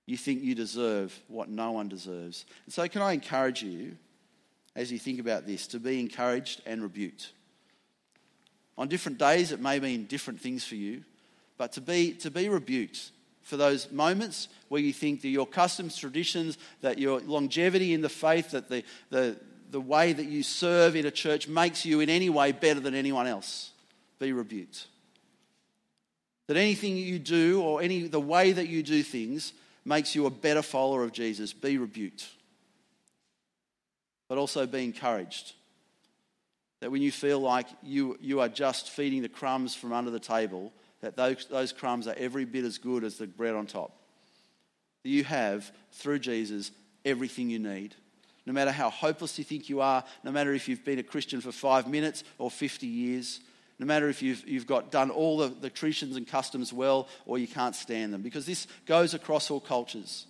You 0.06 0.18
think 0.18 0.42
you 0.42 0.56
deserve 0.56 1.18
what 1.28 1.50
no 1.50 1.72
one 1.74 1.88
deserves. 1.88 2.46
And 2.66 2.74
so, 2.74 2.88
can 2.88 3.04
I 3.04 3.14
encourage 3.14 3.62
you, 3.62 3.96
as 4.76 4.92
you 4.92 4.98
think 4.98 5.20
about 5.20 5.46
this, 5.46 5.68
to 5.68 5.80
be 5.80 6.00
encouraged 6.00 6.62
and 6.66 6.82
rebuked? 6.82 7.32
On 8.76 8.88
different 8.88 9.20
days, 9.20 9.52
it 9.52 9.60
may 9.60 9.80
mean 9.80 10.06
different 10.06 10.42
things 10.42 10.64
for 10.64 10.76
you, 10.76 11.04
but 11.58 11.74
to 11.74 11.82
be, 11.82 12.14
to 12.14 12.32
be 12.32 12.50
rebuked 12.50 13.12
for 13.50 13.58
those 13.58 13.92
moments 13.92 14.48
where 14.68 14.80
you 14.80 14.94
think 14.94 15.24
that 15.24 15.30
your 15.30 15.48
customs, 15.48 15.98
traditions, 15.98 16.60
that 16.82 17.00
your 17.00 17.20
longevity 17.22 17.96
in 17.96 18.02
the 18.02 18.10
faith, 18.10 18.52
that 18.52 18.70
the, 18.70 18.84
the, 19.10 19.36
the 19.72 19.82
way 19.82 20.14
that 20.14 20.28
you 20.28 20.44
serve 20.44 20.96
in 20.96 21.08
a 21.08 21.12
church 21.12 21.48
makes 21.48 21.84
you 21.84 22.00
in 22.00 22.12
any 22.12 22.30
way 22.30 22.52
better 22.52 22.80
than 22.80 22.94
anyone 22.94 23.26
else. 23.26 23.72
Be 24.20 24.34
rebuked. 24.34 24.86
That 26.46 26.58
anything 26.58 26.96
you 26.96 27.18
do 27.18 27.64
or 27.64 27.82
any 27.82 28.08
the 28.08 28.20
way 28.20 28.52
that 28.52 28.68
you 28.68 28.84
do 28.84 29.02
things 29.02 29.54
makes 29.84 30.14
you 30.14 30.28
a 30.28 30.30
better 30.30 30.62
follower 30.62 31.04
of 31.04 31.12
Jesus. 31.12 31.52
Be 31.52 31.80
rebuked. 31.80 32.28
But 34.28 34.38
also 34.38 34.68
be 34.68 34.84
encouraged. 34.84 35.54
That 36.82 36.92
when 36.92 37.02
you 37.02 37.12
feel 37.12 37.40
like 37.40 37.66
you, 37.82 38.16
you 38.22 38.42
are 38.42 38.50
just 38.50 38.92
feeding 38.92 39.24
the 39.24 39.30
crumbs 39.30 39.74
from 39.74 39.92
under 39.92 40.12
the 40.12 40.20
table, 40.20 40.72
that 41.02 41.16
those, 41.16 41.46
those 41.50 41.72
crumbs 41.72 42.08
are 42.08 42.16
every 42.18 42.46
bit 42.46 42.66
as 42.66 42.78
good 42.78 43.04
as 43.04 43.18
the 43.18 43.28
bread 43.28 43.56
on 43.56 43.66
top. 43.66 43.96
You 45.04 45.24
have, 45.24 45.72
through 45.94 46.20
Jesus, 46.20 46.72
everything 47.06 47.50
you 47.50 47.60
need. 47.60 47.96
No 48.46 48.54
matter 48.54 48.72
how 48.72 48.90
hopeless 48.90 49.38
you 49.38 49.44
think 49.44 49.70
you 49.70 49.82
are, 49.82 50.04
no 50.24 50.32
matter 50.32 50.54
if 50.54 50.68
you've 50.68 50.84
been 50.84 51.00
a 51.00 51.04
Christian 51.04 51.40
for 51.40 51.52
five 51.52 51.88
minutes 51.88 52.24
or 52.38 52.52
50 52.52 52.88
years, 52.88 53.40
no 53.78 53.86
matter 53.86 54.10
if 54.10 54.22
you've, 54.22 54.46
you've 54.48 54.68
got 54.68 54.92
done 54.92 55.10
all 55.10 55.38
the, 55.38 55.48
the 55.48 55.70
traditions 55.70 56.18
and 56.18 56.28
customs 56.28 56.74
well 56.74 57.08
or 57.26 57.38
you 57.38 57.48
can't 57.48 57.76
stand 57.76 58.14
them, 58.14 58.22
because 58.22 58.46
this 58.46 58.68
goes 58.86 59.14
across 59.14 59.50
all 59.50 59.62
cultures. 59.62 60.26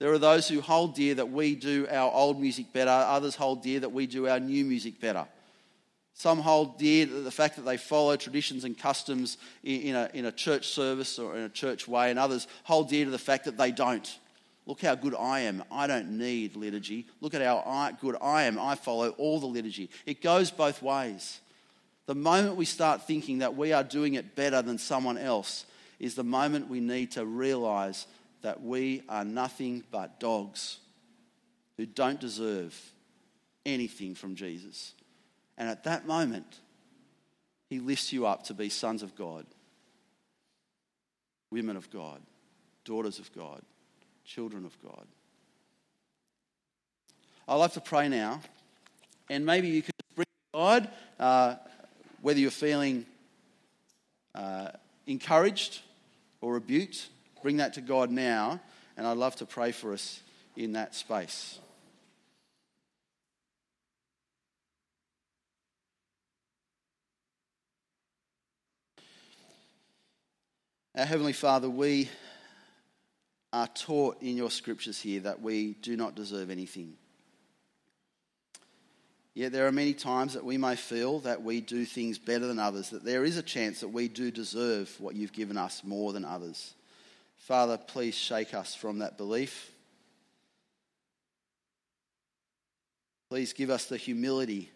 There 0.00 0.12
are 0.12 0.18
those 0.18 0.48
who 0.48 0.60
hold 0.60 0.96
dear 0.96 1.14
that 1.14 1.30
we 1.30 1.54
do 1.54 1.86
our 1.88 2.10
old 2.12 2.40
music 2.40 2.72
better, 2.72 2.90
others 2.90 3.36
hold 3.36 3.62
dear 3.62 3.80
that 3.80 3.92
we 3.92 4.06
do 4.06 4.26
our 4.26 4.40
new 4.40 4.64
music 4.64 5.00
better. 5.00 5.26
Some 6.14 6.38
hold 6.38 6.78
dear 6.78 7.06
the 7.06 7.30
fact 7.30 7.56
that 7.56 7.64
they 7.64 7.76
follow 7.76 8.16
traditions 8.16 8.64
and 8.64 8.78
customs 8.78 9.36
in 9.64 9.96
a, 9.96 10.08
in 10.14 10.26
a 10.26 10.32
church 10.32 10.68
service 10.68 11.18
or 11.18 11.36
in 11.36 11.42
a 11.42 11.48
church 11.48 11.88
way, 11.88 12.10
and 12.10 12.18
others 12.18 12.46
hold 12.62 12.88
dear 12.88 13.04
to 13.04 13.10
the 13.10 13.18
fact 13.18 13.44
that 13.44 13.58
they 13.58 13.72
don't. 13.72 14.18
Look 14.66 14.80
how 14.80 14.94
good 14.94 15.14
I 15.14 15.40
am. 15.40 15.62
I 15.70 15.86
don't 15.86 16.16
need 16.16 16.56
liturgy. 16.56 17.06
Look 17.20 17.34
at 17.34 17.42
how 17.42 17.90
good 18.00 18.16
I 18.22 18.44
am. 18.44 18.58
I 18.58 18.76
follow 18.76 19.10
all 19.10 19.40
the 19.40 19.46
liturgy. 19.46 19.90
It 20.06 20.22
goes 20.22 20.50
both 20.50 20.80
ways. 20.82 21.40
The 22.06 22.14
moment 22.14 22.56
we 22.56 22.64
start 22.64 23.06
thinking 23.06 23.38
that 23.38 23.56
we 23.56 23.72
are 23.72 23.84
doing 23.84 24.14
it 24.14 24.36
better 24.36 24.62
than 24.62 24.78
someone 24.78 25.18
else 25.18 25.66
is 25.98 26.14
the 26.14 26.24
moment 26.24 26.70
we 26.70 26.80
need 26.80 27.12
to 27.12 27.26
realize 27.26 28.06
that 28.42 28.62
we 28.62 29.02
are 29.08 29.24
nothing 29.24 29.82
but 29.90 30.20
dogs 30.20 30.78
who 31.76 31.86
don't 31.86 32.20
deserve 32.20 32.78
anything 33.66 34.14
from 34.14 34.34
Jesus. 34.34 34.92
And 35.56 35.68
at 35.68 35.84
that 35.84 36.06
moment, 36.06 36.60
he 37.68 37.80
lifts 37.80 38.12
you 38.12 38.26
up 38.26 38.44
to 38.44 38.54
be 38.54 38.68
sons 38.68 39.02
of 39.02 39.14
God, 39.14 39.46
women 41.50 41.76
of 41.76 41.90
God, 41.90 42.20
daughters 42.84 43.18
of 43.18 43.32
God, 43.34 43.62
children 44.24 44.64
of 44.64 44.76
God. 44.82 45.06
I'd 47.46 47.56
like 47.56 47.72
to 47.72 47.80
pray 47.80 48.08
now, 48.08 48.40
and 49.28 49.44
maybe 49.44 49.68
you 49.68 49.82
could 49.82 49.94
bring 50.14 50.26
God, 50.52 50.88
uh, 51.20 51.56
whether 52.22 52.40
you're 52.40 52.50
feeling 52.50 53.06
uh, 54.34 54.70
encouraged 55.06 55.80
or 56.40 56.54
rebuked, 56.54 57.08
bring 57.42 57.58
that 57.58 57.74
to 57.74 57.80
God 57.80 58.10
now, 58.10 58.60
and 58.96 59.06
I'd 59.06 59.16
love 59.16 59.36
to 59.36 59.46
pray 59.46 59.72
for 59.72 59.92
us 59.92 60.20
in 60.56 60.72
that 60.72 60.94
space. 60.94 61.58
Our 70.96 71.04
Heavenly 71.04 71.32
Father, 71.32 71.68
we 71.68 72.08
are 73.52 73.66
taught 73.66 74.22
in 74.22 74.36
your 74.36 74.50
scriptures 74.50 75.00
here 75.00 75.18
that 75.22 75.42
we 75.42 75.72
do 75.82 75.96
not 75.96 76.14
deserve 76.14 76.50
anything. 76.50 76.92
Yet 79.34 79.50
there 79.50 79.66
are 79.66 79.72
many 79.72 79.92
times 79.92 80.34
that 80.34 80.44
we 80.44 80.56
may 80.56 80.76
feel 80.76 81.18
that 81.20 81.42
we 81.42 81.60
do 81.60 81.84
things 81.84 82.20
better 82.20 82.46
than 82.46 82.60
others, 82.60 82.90
that 82.90 83.04
there 83.04 83.24
is 83.24 83.36
a 83.36 83.42
chance 83.42 83.80
that 83.80 83.88
we 83.88 84.06
do 84.06 84.30
deserve 84.30 84.94
what 85.00 85.16
you've 85.16 85.32
given 85.32 85.56
us 85.56 85.82
more 85.82 86.12
than 86.12 86.24
others. 86.24 86.74
Father, 87.38 87.76
please 87.76 88.14
shake 88.14 88.54
us 88.54 88.76
from 88.76 89.00
that 89.00 89.18
belief. 89.18 89.72
Please 93.30 93.52
give 93.52 93.70
us 93.70 93.86
the 93.86 93.96
humility 93.96 94.70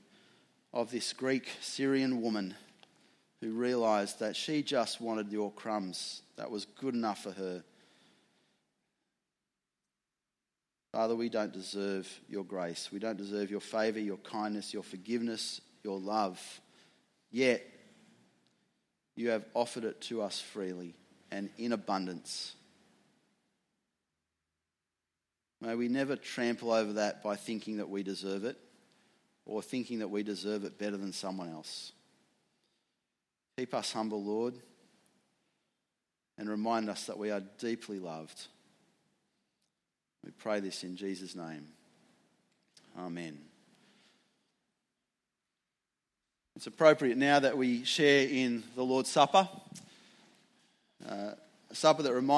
of 0.73 0.91
this 0.91 1.13
Greek 1.13 1.49
Syrian 1.61 2.21
woman 2.21 2.57
who 3.41 3.53
realized 3.53 4.19
that 4.21 4.37
she 4.37 4.63
just 4.63 5.01
wanted 5.01 5.31
your 5.31 5.53
crumbs. 5.53 6.23
That 6.37 6.51
was 6.51 6.65
good 6.65 6.95
enough 6.95 7.23
for 7.23 7.31
her. 7.33 7.63
Father, 10.93 11.15
we 11.15 11.29
don't 11.29 11.53
deserve 11.53 12.09
your 12.29 12.45
grace. 12.45 12.91
We 12.91 12.99
don't 12.99 13.19
deserve 13.19 13.51
your 13.51 13.61
favor, 13.61 14.01
your 14.01 14.17
kindness, 14.17 14.73
your 14.73 14.83
forgiveness, 14.83 15.61
your 15.85 15.99
love. 15.99 16.41
Yet, 17.31 17.65
you 19.15 19.31
have 19.31 19.45
offered 19.55 19.85
it 19.85 20.01
to 20.03 20.23
us 20.23 20.41
freely 20.41 20.95
and 21.31 21.51
in 21.59 21.73
abundance. 21.73 22.55
May 25.61 25.75
we 25.75 25.89
never 25.89 26.17
trample 26.17 26.73
over 26.73 26.95
that 26.95 27.23
by 27.23 27.37
thinking 27.37 27.79
that 27.79 27.89
we 27.89 28.03
deserve 28.03 28.45
it 28.45 28.57
or 29.45 29.61
thinking 29.61 29.99
that 30.01 30.09
we 30.09 30.23
deserve 30.23 30.65
it 30.65 30.79
better 30.79 30.97
than 30.97 31.13
someone 31.13 31.51
else. 31.51 31.93
Keep 33.59 33.75
us 33.75 33.93
humble, 33.93 34.23
Lord, 34.23 34.55
and 36.39 36.49
remind 36.49 36.89
us 36.89 37.07
that 37.07 37.19
we 37.19 37.33
are 37.33 37.43
deeply 37.59 37.99
loved. 37.99 38.47
We 40.25 40.31
pray 40.31 40.61
this 40.61 40.85
in 40.85 40.95
Jesus' 40.95 41.35
name. 41.35 41.67
Amen. 42.97 43.37
It's 46.55 46.69
appropriate 46.69 47.19
now 47.19 47.41
that 47.41 47.59
we 47.59 47.83
share 47.83 48.29
in 48.29 48.63
the 48.77 48.85
Lord's 48.85 49.11
Supper, 49.11 49.49
uh, 51.05 51.33
a 51.69 51.75
supper 51.75 52.05
that 52.05 52.15
reminds 52.15 52.37